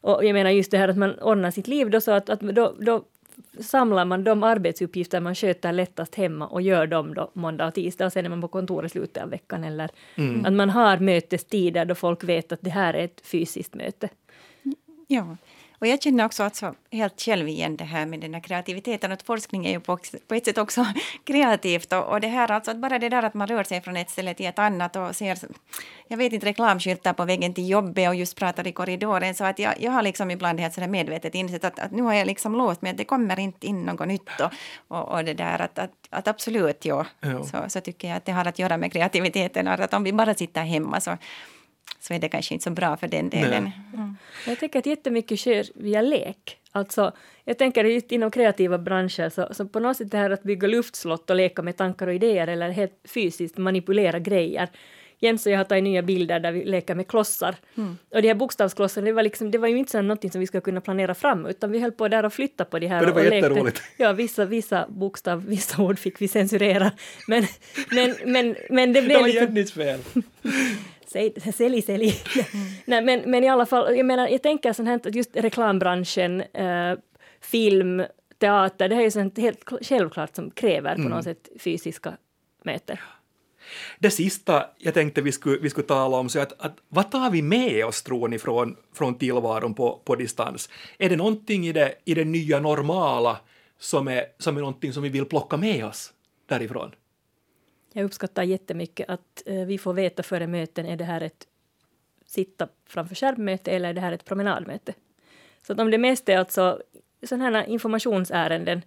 Och 0.00 0.24
jag 0.24 0.32
menar 0.32 0.50
just 0.50 0.70
det 0.70 0.78
här 0.78 0.88
att 0.88 0.96
man 0.96 1.18
ordnar 1.18 1.50
sitt 1.50 1.68
liv 1.68 1.90
då 1.90 2.00
så 2.00 2.10
att, 2.10 2.30
att 2.30 2.40
då, 2.40 2.74
då 2.80 3.04
samlar 3.60 4.04
man 4.04 4.24
de 4.24 4.42
arbetsuppgifter 4.42 5.20
man 5.20 5.34
sköter 5.34 5.72
lättast 5.72 6.14
hemma 6.14 6.46
och 6.46 6.62
gör 6.62 6.86
dem 6.86 7.14
då 7.14 7.30
måndag 7.32 7.66
och 7.66 7.74
tisdag 7.74 8.06
och 8.06 8.12
sen 8.12 8.24
är 8.24 8.28
man 8.28 8.40
på 8.40 8.48
kontoret 8.48 8.92
slutet 8.92 9.22
av 9.22 9.30
veckan 9.30 9.64
eller 9.64 9.90
mm. 10.14 10.44
att 10.44 10.52
man 10.52 10.70
har 10.70 10.98
mötestider 10.98 11.84
då 11.84 11.94
folk 11.94 12.24
vet 12.24 12.52
att 12.52 12.62
det 12.62 12.70
här 12.70 12.94
är 12.94 13.04
ett 13.04 13.20
fysiskt 13.26 13.74
möte. 13.74 14.08
Ja, 15.06 15.36
och 15.80 15.86
jag 15.86 16.02
känner 16.02 16.24
också 16.24 16.42
alltså 16.42 16.74
helt 16.92 17.20
själv 17.20 17.48
igen 17.48 17.76
det 17.76 17.84
här 17.84 18.06
med 18.06 18.20
den 18.20 18.34
här 18.34 18.40
kreativiteten. 18.40 19.12
Att 19.12 19.22
forskning 19.22 19.66
är 19.66 19.70
ju 19.70 19.80
på, 19.80 19.98
på 20.28 20.34
ett 20.34 20.44
sätt 20.44 20.58
också 20.58 20.86
kreativt. 21.24 21.92
Och, 21.92 22.04
och, 22.04 22.20
det 22.20 22.28
här 22.28 22.50
alltså 22.50 22.70
att 22.70 22.76
bara 22.76 22.98
det 22.98 23.08
där 23.08 23.22
att 23.22 23.34
man 23.34 23.48
rör 23.48 23.64
sig 23.64 23.80
från 23.80 23.96
ett 23.96 24.10
ställe 24.10 24.34
till 24.34 24.46
ett 24.46 24.58
annat 24.58 24.96
och 24.96 25.16
ser, 25.16 25.38
jag 26.08 26.16
vet 26.16 26.32
inte, 26.32 26.46
reklamskyltar 26.46 27.12
på 27.12 27.24
vägen 27.24 27.54
till 27.54 27.68
jobbet 27.68 28.08
och 28.08 28.14
just 28.14 28.36
pratar 28.36 28.66
i 28.66 28.72
korridoren. 28.72 29.34
Så 29.34 29.44
att 29.44 29.58
jag, 29.58 29.74
jag 29.80 29.92
har 29.92 30.02
liksom 30.02 30.30
ibland 30.30 30.60
helt 30.60 30.74
sådär 30.74 30.88
medvetet 30.88 31.34
insett 31.34 31.64
att, 31.64 31.78
att 31.78 31.92
nu 31.92 32.02
har 32.02 32.14
jag 32.14 32.26
liksom 32.26 32.54
låst 32.54 32.82
mig 32.82 32.90
att 32.90 32.98
det 32.98 33.04
kommer 33.04 33.38
inte 33.38 33.66
in 33.66 33.84
något 33.84 34.08
nytt. 34.08 34.40
Och, 34.40 34.52
och, 34.88 35.08
och 35.08 35.24
det 35.24 35.34
där 35.34 35.58
att, 35.58 35.78
att, 35.78 35.92
att 36.10 36.28
absolut, 36.28 36.84
ja. 36.84 37.06
Så, 37.22 37.64
så 37.68 37.80
tycker 37.80 38.08
jag 38.08 38.16
att 38.16 38.24
det 38.24 38.32
har 38.32 38.44
att 38.44 38.58
göra 38.58 38.76
med 38.76 38.92
kreativiteten. 38.92 39.68
Att 39.68 39.94
om 39.94 40.04
vi 40.04 40.12
bara 40.12 40.34
sitter 40.34 40.62
hemma 40.62 41.00
så 41.00 41.16
så 42.00 42.14
är 42.14 42.18
det 42.18 42.28
kanske 42.28 42.54
inte 42.54 42.64
så 42.64 42.70
bra 42.70 42.96
för 42.96 43.08
den 43.08 43.30
delen. 43.30 43.70
Mm. 43.94 44.16
Jag 44.46 44.58
tänker 44.58 44.78
att 44.78 44.86
jättemycket 44.86 45.40
sker 45.40 45.66
via 45.74 46.02
lek. 46.02 46.56
Alltså, 46.72 47.12
jag 47.44 47.58
tänker 47.58 47.84
just 47.84 48.12
inom 48.12 48.30
kreativa 48.30 48.78
branscher, 48.78 49.28
så, 49.28 49.48
så 49.50 49.68
på 49.68 49.80
något 49.80 49.96
sätt 49.96 50.10
det 50.10 50.18
här 50.18 50.30
att 50.30 50.42
bygga 50.42 50.68
luftslott 50.68 51.30
och 51.30 51.36
leka 51.36 51.62
med 51.62 51.76
tankar 51.76 52.06
och 52.06 52.14
idéer 52.14 52.46
eller 52.46 52.70
helt 52.70 53.00
fysiskt 53.04 53.58
manipulera 53.58 54.18
grejer. 54.18 54.68
Jens 55.22 55.46
och 55.46 55.52
jag 55.52 55.58
har 55.58 55.64
tagit 55.64 55.84
nya 55.84 56.02
bilder 56.02 56.40
där 56.40 56.52
vi 56.52 56.64
leker 56.64 56.94
med 56.94 57.08
klossar. 57.08 57.56
Mm. 57.76 57.98
Och 58.10 58.22
de 58.22 58.28
här 58.28 58.34
bokstavsklossarna, 58.34 59.06
det 59.06 59.12
var, 59.12 59.22
liksom, 59.22 59.50
det 59.50 59.58
var 59.58 59.68
ju 59.68 59.78
inte 59.78 59.90
så 59.90 60.02
någonting 60.02 60.30
som 60.30 60.40
vi 60.40 60.46
skulle 60.46 60.60
kunna 60.60 60.80
planera 60.80 61.14
fram, 61.14 61.46
utan 61.46 61.72
vi 61.72 61.80
höll 61.80 61.92
på 61.92 62.08
där 62.08 62.24
och 62.24 62.32
flytta 62.32 62.64
på 62.64 62.78
de 62.78 62.86
här. 62.86 63.00
Men 63.00 63.08
det 63.08 63.12
var 63.14 63.28
och 63.28 63.34
jätteroligt. 63.34 63.82
Ja, 63.96 64.12
vissa, 64.12 64.44
vissa 64.44 64.86
bokstav, 64.88 65.46
vissa 65.46 65.82
ord 65.82 65.98
fick 65.98 66.20
vi 66.20 66.28
censurera. 66.28 66.92
Men, 67.28 67.46
men, 67.90 68.14
men, 68.24 68.56
men 68.70 68.92
det 68.92 69.02
blev... 69.02 69.08
Det 69.08 69.20
var 69.20 69.28
liksom, 69.28 69.46
Jennys 69.46 69.72
fel. 69.72 70.00
Sälj, 71.12 71.82
sälj. 71.82 72.14
Nej, 72.84 73.02
men, 73.02 73.30
men 73.30 73.44
i 73.44 73.48
alla 73.48 73.66
fall, 73.66 73.96
jag 73.96 74.06
menar, 74.06 74.28
jag 74.28 74.42
tänker 74.42 74.72
sånt 74.72 74.88
här 74.88 74.96
att 74.96 75.14
just 75.14 75.36
reklambranschen, 75.36 76.40
eh, 76.40 76.98
film, 77.40 78.02
teater, 78.38 78.88
det 78.88 78.94
här 78.94 79.02
är 79.02 79.04
ju 79.04 79.10
sånt 79.10 79.38
helt 79.38 79.60
självklart 79.82 80.36
som 80.36 80.50
kräver 80.50 80.94
på 80.94 81.02
något 81.02 81.24
sätt 81.24 81.48
fysiska 81.58 82.16
möten. 82.64 82.96
Det 83.98 84.10
sista 84.10 84.66
jag 84.78 84.94
tänkte 84.94 85.22
vi 85.22 85.32
skulle, 85.32 85.58
vi 85.58 85.70
skulle 85.70 85.86
tala 85.86 86.16
om, 86.16 86.28
så 86.28 86.40
att, 86.40 86.60
att 86.60 86.76
vad 86.88 87.10
tar 87.10 87.30
vi 87.30 87.42
med 87.42 87.84
oss, 87.86 88.02
tror 88.02 88.28
ni, 88.28 88.38
från, 88.38 88.76
från 88.94 89.18
tillvaron 89.18 89.74
på, 89.74 90.00
på 90.04 90.16
distans? 90.16 90.68
Är 90.98 91.08
det 91.08 91.16
någonting 91.16 91.66
i 91.66 91.72
det, 91.72 91.94
i 92.04 92.14
det 92.14 92.24
nya 92.24 92.60
normala 92.60 93.36
som 93.78 94.08
är, 94.08 94.24
som 94.38 94.56
är 94.56 94.60
någonting 94.60 94.92
som 94.92 95.02
vi 95.02 95.08
vill 95.08 95.24
plocka 95.24 95.56
med 95.56 95.86
oss 95.86 96.12
därifrån? 96.48 96.90
Jag 97.92 98.04
uppskattar 98.04 98.42
jättemycket 98.42 99.10
att 99.10 99.42
eh, 99.46 99.64
vi 99.64 99.78
får 99.78 99.92
veta 99.92 100.22
före 100.22 100.46
möten, 100.46 100.86
är 100.86 100.96
det 100.96 101.04
här 101.04 101.20
ett 101.20 101.46
sitta 102.26 102.68
framför 102.86 103.14
skärmmöte 103.14 103.70
eller 103.70 103.88
är 103.88 103.94
det 103.94 104.00
här 104.00 104.12
ett 104.12 104.24
promenadmöte? 104.24 104.94
Så 105.62 105.72
att 105.72 105.80
om 105.80 105.90
det 105.90 105.98
mest 105.98 106.28
är 106.28 106.38
alltså 106.38 106.82
sådana 107.22 107.58
här 107.58 107.66
informationsärenden 107.66 108.82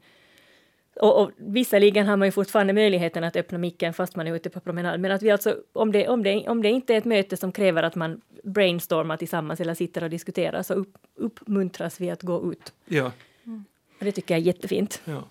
och, 0.96 1.22
och 1.22 1.32
visserligen 1.38 2.08
har 2.08 2.18
man 2.18 2.28
ju 2.28 2.32
fortfarande 2.32 2.74
möjligheten 2.74 3.24
att 3.24 3.36
öppna 3.36 3.58
micken 3.58 3.94
fast 3.94 4.16
man 4.16 4.28
är 4.28 4.36
ute 4.36 4.50
på 4.50 4.60
promenad, 4.60 5.00
men 5.00 5.12
att 5.12 5.22
vi 5.22 5.32
alltså, 5.32 5.58
om 5.74 5.92
det, 5.92 6.08
om 6.08 6.24
det, 6.24 6.48
om 6.48 6.62
det 6.62 6.70
inte 6.70 6.94
är 6.94 6.98
ett 6.98 7.06
möte 7.06 7.38
som 7.38 7.52
kräver 7.52 7.84
att 7.84 7.96
man 7.96 8.22
brainstormar 8.44 9.18
tillsammans 9.18 9.60
eller 9.60 9.74
sitter 9.74 10.04
och 10.04 10.10
diskuterar, 10.10 10.64
så 10.64 10.74
upp, 10.74 10.98
uppmuntras 11.16 12.02
vi 12.02 12.10
att 12.10 12.22
gå 12.22 12.52
ut. 12.52 12.74
Ja. 12.86 13.12
Och 14.00 14.06
det 14.06 14.12
tycker 14.12 14.34
jag 14.34 14.42
är 14.42 14.46
jättefint. 14.46 15.02
ja. 15.06 15.24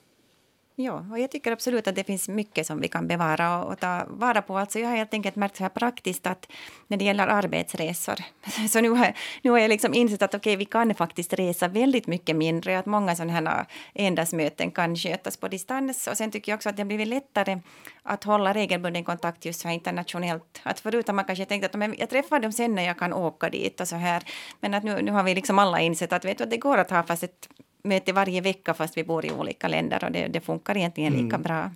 Ja, 0.75 1.07
och 1.11 1.19
jag 1.19 1.31
tycker 1.31 1.53
absolut 1.53 1.89
att 1.89 1.95
det 1.95 2.05
finns 2.05 2.29
mycket 2.29 2.67
som 2.67 2.81
vi 2.81 2.89
kan 2.89 3.09
bevara 3.09 3.59
och, 3.59 3.73
och 3.73 3.81
ta 3.81 4.05
vara 4.09 4.43
på. 4.43 4.59
Alltså 4.59 4.79
jag 4.79 4.89
har 4.89 4.97
helt 4.97 5.15
enkelt 5.15 5.37
märkt 5.37 5.57
så 5.57 5.63
här 5.63 5.71
praktiskt 5.71 6.27
att 6.27 6.49
när 6.87 6.97
det 6.97 7.05
gäller 7.05 7.27
arbetsresor, 7.27 8.17
så 8.69 8.81
nu 8.81 8.91
har, 8.91 9.15
nu 9.43 9.51
har 9.51 9.59
jag 9.59 9.69
liksom 9.69 9.95
insett 9.95 10.23
att 10.23 10.35
okej, 10.35 10.51
okay, 10.51 10.57
vi 10.57 10.65
kan 10.65 10.95
faktiskt 10.95 11.33
resa 11.33 11.69
väldigt 11.69 12.07
mycket 12.07 12.37
mindre, 12.37 12.79
att 12.79 12.87
många 12.87 13.17
sådana 13.17 13.33
här 13.33 13.67
endagsmöten 13.95 14.71
kan 14.71 14.97
skötas 14.97 15.37
på 15.37 15.49
distans. 15.49 16.07
Och 16.07 16.17
sen 16.17 16.31
tycker 16.31 16.53
jag 16.53 16.57
också 16.57 16.69
att 16.69 16.77
det 16.77 16.83
har 16.83 16.87
blivit 16.87 17.09
lättare 17.09 17.61
att 18.03 18.25
hålla 18.25 18.53
regelbunden 18.53 19.05
kontakt 19.05 19.45
just 19.45 19.61
så 19.61 19.69
här 19.69 19.75
internationellt. 19.75 20.61
Att 20.63 20.81
förut 20.81 21.07
har 21.07 21.15
man 21.15 21.25
kanske 21.25 21.45
tänkt 21.45 21.65
att 21.65 21.75
men 21.75 21.95
jag 21.99 22.11
träffar 22.11 22.41
dem 22.41 22.53
sen 22.53 22.75
när 22.75 22.83
jag 22.83 22.99
kan 22.99 23.13
åka 23.13 23.51
dit 23.51 23.81
och 23.81 23.89
så 23.89 23.97
här. 23.97 24.23
Men 24.61 24.75
att 24.75 24.85
nu, 24.85 25.03
nu 25.03 25.13
har 25.13 25.23
vi 25.23 25.35
liksom 25.35 25.59
alla 25.59 25.81
insett 25.81 26.13
att 26.13 26.25
vet 26.25 26.39
du, 26.39 26.45
att 26.45 26.51
det 26.51 26.57
går 26.57 26.79
att 26.79 26.91
ha 26.91 27.03
fast 27.03 27.23
ett 27.23 27.49
möte 27.85 28.13
varje 28.13 28.41
vecka 28.41 28.75
fast 28.75 28.97
vi 28.97 29.05
bor 29.05 29.25
i 29.27 29.31
olika 29.31 29.69
länder 29.69 30.05
och 30.05 30.13
det, 30.13 30.27
det 30.29 30.41
funkar 30.41 30.77
egentligen 30.77 31.13
lika 31.13 31.37
Mm. 31.37 31.43
bra. 31.43 31.71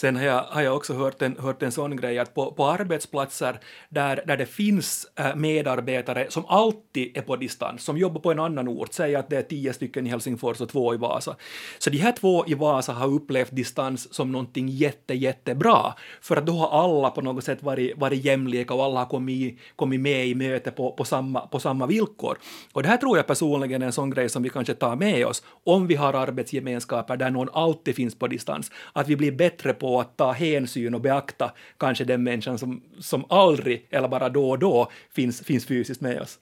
Sen 0.00 0.16
har 0.16 0.24
jag, 0.24 0.42
har 0.42 0.62
jag 0.62 0.76
också 0.76 0.94
hört 0.94 1.22
en, 1.22 1.36
hört 1.38 1.62
en 1.62 1.72
sån 1.72 1.96
grej 1.96 2.18
att 2.18 2.34
på, 2.34 2.52
på 2.52 2.66
arbetsplatser 2.66 3.60
där, 3.88 4.22
där 4.26 4.36
det 4.36 4.46
finns 4.46 5.06
äh, 5.16 5.34
medarbetare 5.36 6.26
som 6.28 6.46
alltid 6.46 7.16
är 7.16 7.22
på 7.22 7.36
distans, 7.36 7.82
som 7.82 7.98
jobbar 7.98 8.20
på 8.20 8.30
en 8.30 8.38
annan 8.38 8.68
ort, 8.68 8.92
säg 8.92 9.16
att 9.16 9.30
det 9.30 9.36
är 9.36 9.42
tio 9.42 9.72
stycken 9.72 10.06
i 10.06 10.10
Helsingfors 10.10 10.60
och 10.60 10.68
två 10.68 10.94
i 10.94 10.96
Vasa. 10.96 11.36
Så 11.78 11.90
de 11.90 11.98
här 11.98 12.12
två 12.12 12.44
i 12.46 12.54
Vasa 12.54 12.92
har 12.92 13.08
upplevt 13.08 13.56
distans 13.56 14.14
som 14.14 14.32
någonting 14.32 14.68
jätte, 14.68 15.14
jättebra, 15.14 15.94
för 16.20 16.36
att 16.36 16.46
då 16.46 16.52
har 16.52 16.84
alla 16.84 17.10
på 17.10 17.20
något 17.20 17.44
sätt 17.44 17.62
varit, 17.62 17.98
varit 17.98 18.24
jämlika 18.24 18.74
och 18.74 18.84
alla 18.84 19.00
har 19.00 19.06
kommit, 19.06 19.58
kommit 19.76 20.00
med 20.00 20.26
i 20.26 20.34
möte 20.34 20.70
på, 20.70 20.92
på, 20.92 21.04
samma, 21.04 21.40
på 21.40 21.60
samma 21.60 21.86
villkor. 21.86 22.38
Och 22.72 22.82
det 22.82 22.88
här 22.88 22.96
tror 22.96 23.16
jag 23.16 23.26
personligen 23.26 23.82
är 23.82 23.86
en 23.86 23.92
sån 23.92 24.10
grej 24.10 24.28
som 24.28 24.42
vi 24.42 24.48
kanske 24.48 24.74
tar 24.74 24.96
med 24.96 25.26
oss 25.26 25.42
om 25.64 25.86
vi 25.86 25.94
har 25.94 26.12
arbetsgemenskaper 26.12 27.16
där 27.16 27.30
någon 27.30 27.48
alltid 27.52 27.94
finns 27.94 28.18
på 28.18 28.26
distans, 28.26 28.70
att 28.92 29.08
vi 29.08 29.16
blir 29.16 29.32
bättre 29.32 29.72
på 29.72 29.87
att 29.96 30.16
ta 30.16 30.32
hänsyn 30.32 30.94
och 30.94 31.00
beakta 31.00 31.52
kanske 31.78 32.04
den 32.04 32.22
människan 32.22 32.58
som, 32.58 32.82
som 33.00 33.24
aldrig 33.28 33.86
eller 33.90 34.08
bara 34.08 34.28
då 34.28 34.50
och 34.50 34.58
då 34.58 34.90
finns, 35.12 35.42
finns 35.42 35.66
fysiskt 35.66 36.00
med 36.00 36.20
oss. 36.20 36.38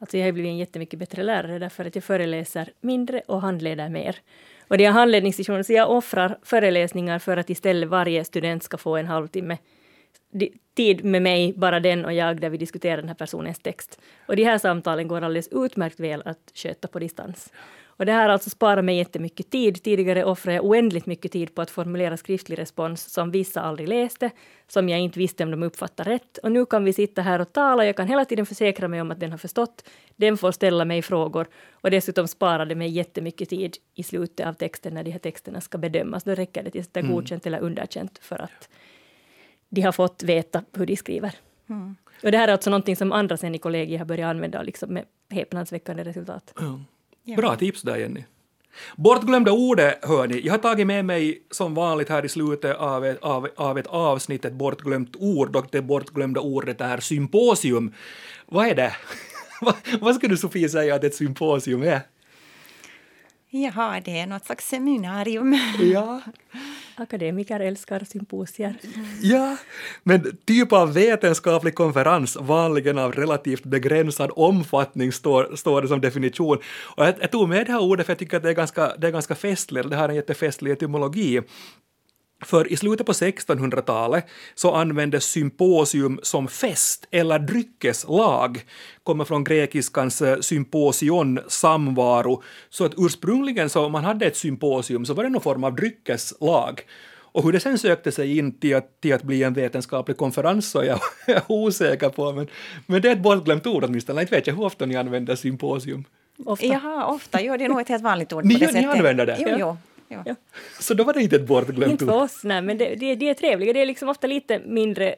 Alltså 0.00 0.18
jag 0.18 0.24
har 0.24 0.32
blivit 0.32 0.50
en 0.50 0.58
jättemycket 0.58 0.98
bättre 0.98 1.22
lärare 1.22 1.58
därför 1.58 1.84
att 1.84 1.94
jag 1.94 2.04
föreläser 2.04 2.70
mindre 2.80 3.22
och 3.26 3.40
handleder 3.40 3.88
mer. 3.88 4.16
Och 4.68 4.78
det 4.78 4.84
är 4.84 4.90
handledningssessioner, 4.90 5.62
så 5.62 5.72
jag 5.72 5.90
offrar 5.90 6.38
föreläsningar 6.42 7.18
för 7.18 7.36
att 7.36 7.50
istället 7.50 7.88
varje 7.88 8.24
student 8.24 8.62
ska 8.62 8.76
få 8.76 8.96
en 8.96 9.06
halvtimme 9.06 9.58
tid 10.74 11.04
med 11.04 11.22
mig, 11.22 11.52
bara 11.56 11.80
den 11.80 12.04
och 12.04 12.12
jag, 12.12 12.40
där 12.40 12.50
vi 12.50 12.58
diskuterar 12.58 12.96
den 12.96 13.08
här 13.08 13.14
personens 13.14 13.58
text. 13.58 14.00
Och 14.26 14.36
de 14.36 14.44
här 14.44 14.58
samtalen 14.58 15.08
går 15.08 15.22
alldeles 15.22 15.48
utmärkt 15.52 16.00
väl 16.00 16.22
att 16.24 16.52
sköta 16.54 16.88
på 16.88 16.98
distans. 16.98 17.52
Och 17.98 18.06
det 18.06 18.12
här 18.12 18.28
alltså 18.28 18.50
sparar 18.50 18.82
mig 18.82 18.96
jättemycket 18.96 19.50
tid. 19.50 19.82
Tidigare 19.82 20.24
offrade 20.24 20.56
jag 20.56 20.64
oändligt 20.64 21.06
mycket 21.06 21.32
tid 21.32 21.54
på 21.54 21.62
att 21.62 21.70
formulera 21.70 22.16
skriftlig 22.16 22.58
respons 22.58 23.12
som 23.12 23.30
vissa 23.30 23.60
aldrig 23.60 23.88
läste, 23.88 24.30
som 24.68 24.88
jag 24.88 25.00
inte 25.00 25.18
visste 25.18 25.44
om 25.44 25.50
de 25.50 25.62
uppfattar 25.62 26.04
rätt. 26.04 26.38
Och 26.38 26.52
nu 26.52 26.66
kan 26.66 26.84
vi 26.84 26.92
sitta 26.92 27.22
här 27.22 27.40
och 27.40 27.52
tala. 27.52 27.86
Jag 27.86 27.96
kan 27.96 28.08
hela 28.08 28.24
tiden 28.24 28.46
försäkra 28.46 28.88
mig 28.88 29.00
om 29.00 29.10
att 29.10 29.20
den 29.20 29.30
har 29.30 29.38
förstått. 29.38 29.88
Den 30.16 30.38
får 30.38 30.52
ställa 30.52 30.84
mig 30.84 31.02
frågor. 31.02 31.46
Och 31.70 31.90
dessutom 31.90 32.28
sparar 32.28 32.66
det 32.66 32.74
mig 32.74 32.88
jättemycket 32.88 33.48
tid 33.48 33.76
i 33.94 34.02
slutet 34.02 34.46
av 34.46 34.52
texten 34.52 34.94
när 34.94 35.04
de 35.04 35.10
här 35.10 35.18
texterna 35.18 35.60
ska 35.60 35.78
bedömas. 35.78 36.24
Då 36.24 36.34
räcker 36.34 36.62
det 36.62 36.70
till 36.70 36.80
att 36.80 36.94
det 36.94 37.00
är 37.00 37.04
godkänt 37.04 37.46
eller 37.46 37.60
underkänt 37.60 38.18
för 38.18 38.38
att 38.38 38.68
de 39.68 39.82
har 39.82 39.92
fått 39.92 40.22
veta 40.22 40.64
hur 40.72 40.86
de 40.86 40.96
skriver. 40.96 41.34
Och 42.22 42.30
det 42.32 42.38
här 42.38 42.48
är 42.48 42.52
alltså 42.52 42.70
någonting 42.70 42.96
som 42.96 43.12
andra 43.12 43.36
sen 43.36 43.54
i 43.54 43.58
kollegiet 43.58 43.98
har 43.98 44.06
börjat 44.06 44.30
använda 44.30 44.62
liksom 44.62 44.94
med 44.94 45.04
häpnadsväckande 45.30 46.04
resultat. 46.04 46.52
Ja. 47.28 47.36
Bra 47.36 47.56
tips 47.56 47.82
där, 47.82 47.96
Jenny. 47.96 48.24
Bortglömda 48.96 49.52
ordet, 49.52 50.04
hörni. 50.04 50.40
Jag 50.44 50.52
har 50.52 50.58
tagit 50.58 50.86
med 50.86 51.04
mig 51.04 51.42
som 51.50 51.74
vanligt 51.74 52.08
här 52.08 52.24
i 52.24 52.28
slutet 52.28 52.76
av 52.76 53.06
ett, 53.06 53.18
av, 53.22 53.48
av 53.56 53.78
ett 53.78 53.86
avsnitt 53.86 54.44
ett 54.44 54.52
bortglömt 54.52 55.16
ord 55.16 55.56
och 55.56 55.66
det 55.72 55.82
bortglömda 55.82 56.40
ordet 56.40 56.80
är 56.80 57.00
symposium. 57.00 57.94
Vad 58.46 58.66
är 58.66 58.74
det? 58.74 58.96
vad, 59.60 59.74
vad 60.00 60.14
skulle 60.14 60.32
du 60.32 60.36
Sofie 60.36 60.68
säga 60.68 60.94
att 60.94 61.04
ett 61.04 61.14
symposium 61.14 61.82
är? 61.82 62.00
Jaha, 63.50 64.00
det 64.04 64.18
är 64.18 64.26
något 64.26 64.46
slags 64.46 64.68
seminarium. 64.68 65.58
Ja, 65.80 66.20
Akademiker 67.00 67.60
älskar 67.60 68.04
symposier. 68.04 68.74
ja, 69.22 69.56
men 70.02 70.36
typ 70.44 70.72
av 70.72 70.94
vetenskaplig 70.94 71.74
konferens, 71.74 72.36
vanligen 72.36 72.98
av 72.98 73.12
relativt 73.12 73.64
begränsad 73.64 74.30
omfattning, 74.36 75.12
står, 75.12 75.56
står 75.56 75.82
det 75.82 75.88
som 75.88 76.00
definition. 76.00 76.58
Och 76.96 77.04
jag, 77.06 77.14
jag 77.20 77.30
tog 77.30 77.48
med 77.48 77.66
det 77.66 77.72
här 77.72 77.82
ordet 77.82 78.06
för 78.06 78.10
jag 78.10 78.18
tycker 78.18 78.36
att 78.36 78.42
det 78.42 78.48
är 78.48 78.54
ganska, 78.54 78.96
det 78.96 79.06
är 79.06 79.10
ganska 79.10 79.34
festligt, 79.34 79.90
det 79.90 79.96
har 79.96 80.08
en 80.08 80.14
jättefestlig 80.14 80.72
etymologi. 80.72 81.40
För 82.44 82.72
i 82.72 82.76
slutet 82.76 83.06
på 83.06 83.12
1600-talet 83.12 84.24
så 84.54 84.74
användes 84.74 85.24
symposium 85.24 86.20
som 86.22 86.48
fest 86.48 87.06
eller 87.10 87.38
dryckeslag, 87.38 88.64
kommer 89.02 89.24
från 89.24 89.44
grekiskans 89.44 90.22
eh, 90.22 90.40
symposion, 90.40 91.40
samvaro. 91.48 92.42
Så 92.70 92.84
att 92.84 92.92
ursprungligen 92.96 93.70
så 93.70 93.84
om 93.84 93.92
man 93.92 94.04
hade 94.04 94.26
ett 94.26 94.36
symposium 94.36 95.06
så 95.06 95.14
var 95.14 95.24
det 95.24 95.30
någon 95.30 95.42
form 95.42 95.64
av 95.64 95.74
dryckeslag. 95.74 96.80
Och 97.32 97.44
hur 97.44 97.52
det 97.52 97.60
sen 97.60 97.78
sökte 97.78 98.12
sig 98.12 98.38
in 98.38 98.58
till 98.60 98.76
att, 98.76 99.00
till 99.00 99.14
att 99.14 99.22
bli 99.22 99.42
en 99.42 99.54
vetenskaplig 99.54 100.16
konferens 100.16 100.70
så 100.70 100.78
är 100.80 100.84
jag, 100.84 101.00
jag 101.26 101.36
är 101.36 101.42
osäker 101.48 102.08
på, 102.08 102.32
men, 102.32 102.48
men 102.86 103.02
det 103.02 103.08
är 103.08 103.12
ett 103.12 103.22
bortglömt 103.22 103.66
ord 103.66 103.84
åtminstone. 103.84 104.20
Inte 104.20 104.34
vet 104.34 104.46
jag 104.46 104.54
hur 104.54 104.64
ofta 104.64 104.86
ni 104.86 104.96
använder 104.96 105.36
symposium. 105.36 106.04
Ofta. 106.44 106.66
Jaha, 106.66 107.06
ofta. 107.06 107.40
Jo, 107.42 107.56
det 107.56 107.64
är 107.64 107.68
nog 107.68 107.80
ett 107.80 107.88
helt 107.88 108.02
vanligt 108.02 108.32
ord 108.32 108.44
Ni- 108.44 108.54
på 108.54 108.60
det 108.60 108.66
ni 108.66 108.72
sättet. 108.72 108.90
använder 108.96 109.26
det? 109.26 109.36
Jo, 109.40 109.48
Ja. 109.48 109.56
jo. 109.58 109.76
Ja. 110.08 110.34
Så 110.80 110.94
då 110.94 111.04
var 111.04 111.12
det 111.12 111.22
inte 111.22 111.36
ett 111.36 111.46
bortglömt 111.46 111.92
Inte 111.92 112.04
ord. 112.04 112.10
för 112.10 112.22
oss, 112.22 112.44
nej, 112.44 112.62
men 112.62 112.78
det, 112.78 112.94
det, 112.94 113.14
det 113.14 113.28
är 113.28 113.34
trevliga. 113.34 113.72
Det 113.72 113.82
är 113.82 113.86
liksom 113.86 114.08
ofta 114.08 114.26
lite 114.26 114.58
mindre 114.58 115.14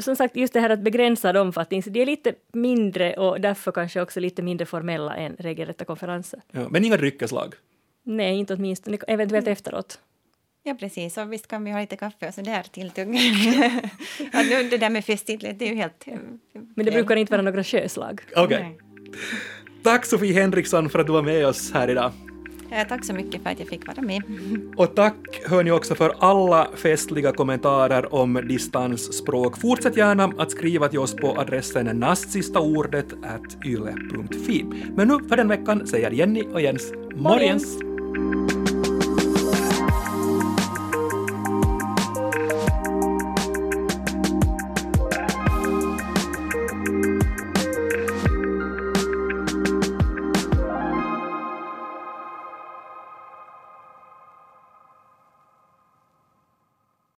som 0.00 0.16
sagt, 0.16 0.36
just 0.36 0.52
det 0.52 0.60
här 0.60 0.70
att 0.70 0.80
begränsad 0.80 1.36
omfattning, 1.36 1.82
så 1.82 1.90
det 1.90 2.02
är 2.02 2.06
lite 2.06 2.34
mindre 2.52 3.16
och 3.16 3.40
därför 3.40 3.72
kanske 3.72 4.00
också 4.00 4.20
lite 4.20 4.42
mindre 4.42 4.66
formella 4.66 5.16
än 5.16 5.36
regelrätta 5.38 5.84
konferenser. 5.84 6.40
Ja, 6.52 6.68
men 6.70 6.84
inga 6.84 6.96
dryckeslag. 6.96 7.54
Nej, 8.02 8.36
inte 8.36 8.54
åtminstone, 8.54 8.98
eventuellt 9.06 9.48
efteråt. 9.48 10.00
Ja, 10.62 10.74
precis. 10.74 11.18
Och 11.18 11.32
visst 11.32 11.46
kan 11.46 11.64
vi 11.64 11.70
ha 11.70 11.80
lite 11.80 11.96
kaffe 11.96 12.28
och 12.28 12.34
så 12.34 12.40
där 12.40 12.62
tilltugg. 12.62 13.08
ja, 14.32 14.42
nu, 14.50 14.68
det 14.70 14.78
där 14.78 14.90
med 14.90 15.04
festlighet, 15.04 15.58
det 15.58 15.64
är 15.64 15.68
ju 15.68 15.76
helt... 15.76 16.06
Men 16.52 16.86
det 16.86 16.92
brukar 16.92 17.16
inte 17.16 17.32
vara 17.32 17.42
några 17.42 17.64
sjöslag. 17.64 18.20
Okej. 18.36 18.60
Nej. 18.60 18.78
Tack 19.82 20.06
Sofie 20.06 20.32
Henriksson 20.32 20.90
för 20.90 20.98
att 20.98 21.06
du 21.06 21.12
var 21.12 21.22
med 21.22 21.46
oss 21.46 21.72
här 21.72 21.90
idag. 21.90 22.12
Tack 22.88 23.04
så 23.04 23.12
mycket 23.12 23.42
för 23.42 23.50
att 23.50 23.58
jag 23.58 23.68
fick 23.68 23.86
vara 23.86 24.02
med. 24.02 24.22
Och 24.76 24.94
tack 24.94 25.40
hör 25.46 25.64
ni 25.64 25.70
också 25.70 25.94
för 25.94 26.14
alla 26.18 26.68
festliga 26.76 27.32
kommentarer 27.32 28.14
om 28.14 28.40
distansspråk. 28.48 29.58
Fortsätt 29.58 29.96
gärna 29.96 30.32
att 30.38 30.50
skriva 30.50 30.88
till 30.88 30.98
oss 30.98 31.16
på 31.16 31.40
adressen 31.40 31.86
nastsistaordet 31.86 33.06
yle.fi. 33.64 34.64
Men 34.96 35.08
nu 35.08 35.18
för 35.28 35.36
den 35.36 35.48
veckan 35.48 35.86
säger 35.86 36.10
Jenny 36.10 36.42
och 36.42 36.60
Jens 36.60 36.92
morgens! 37.14 37.78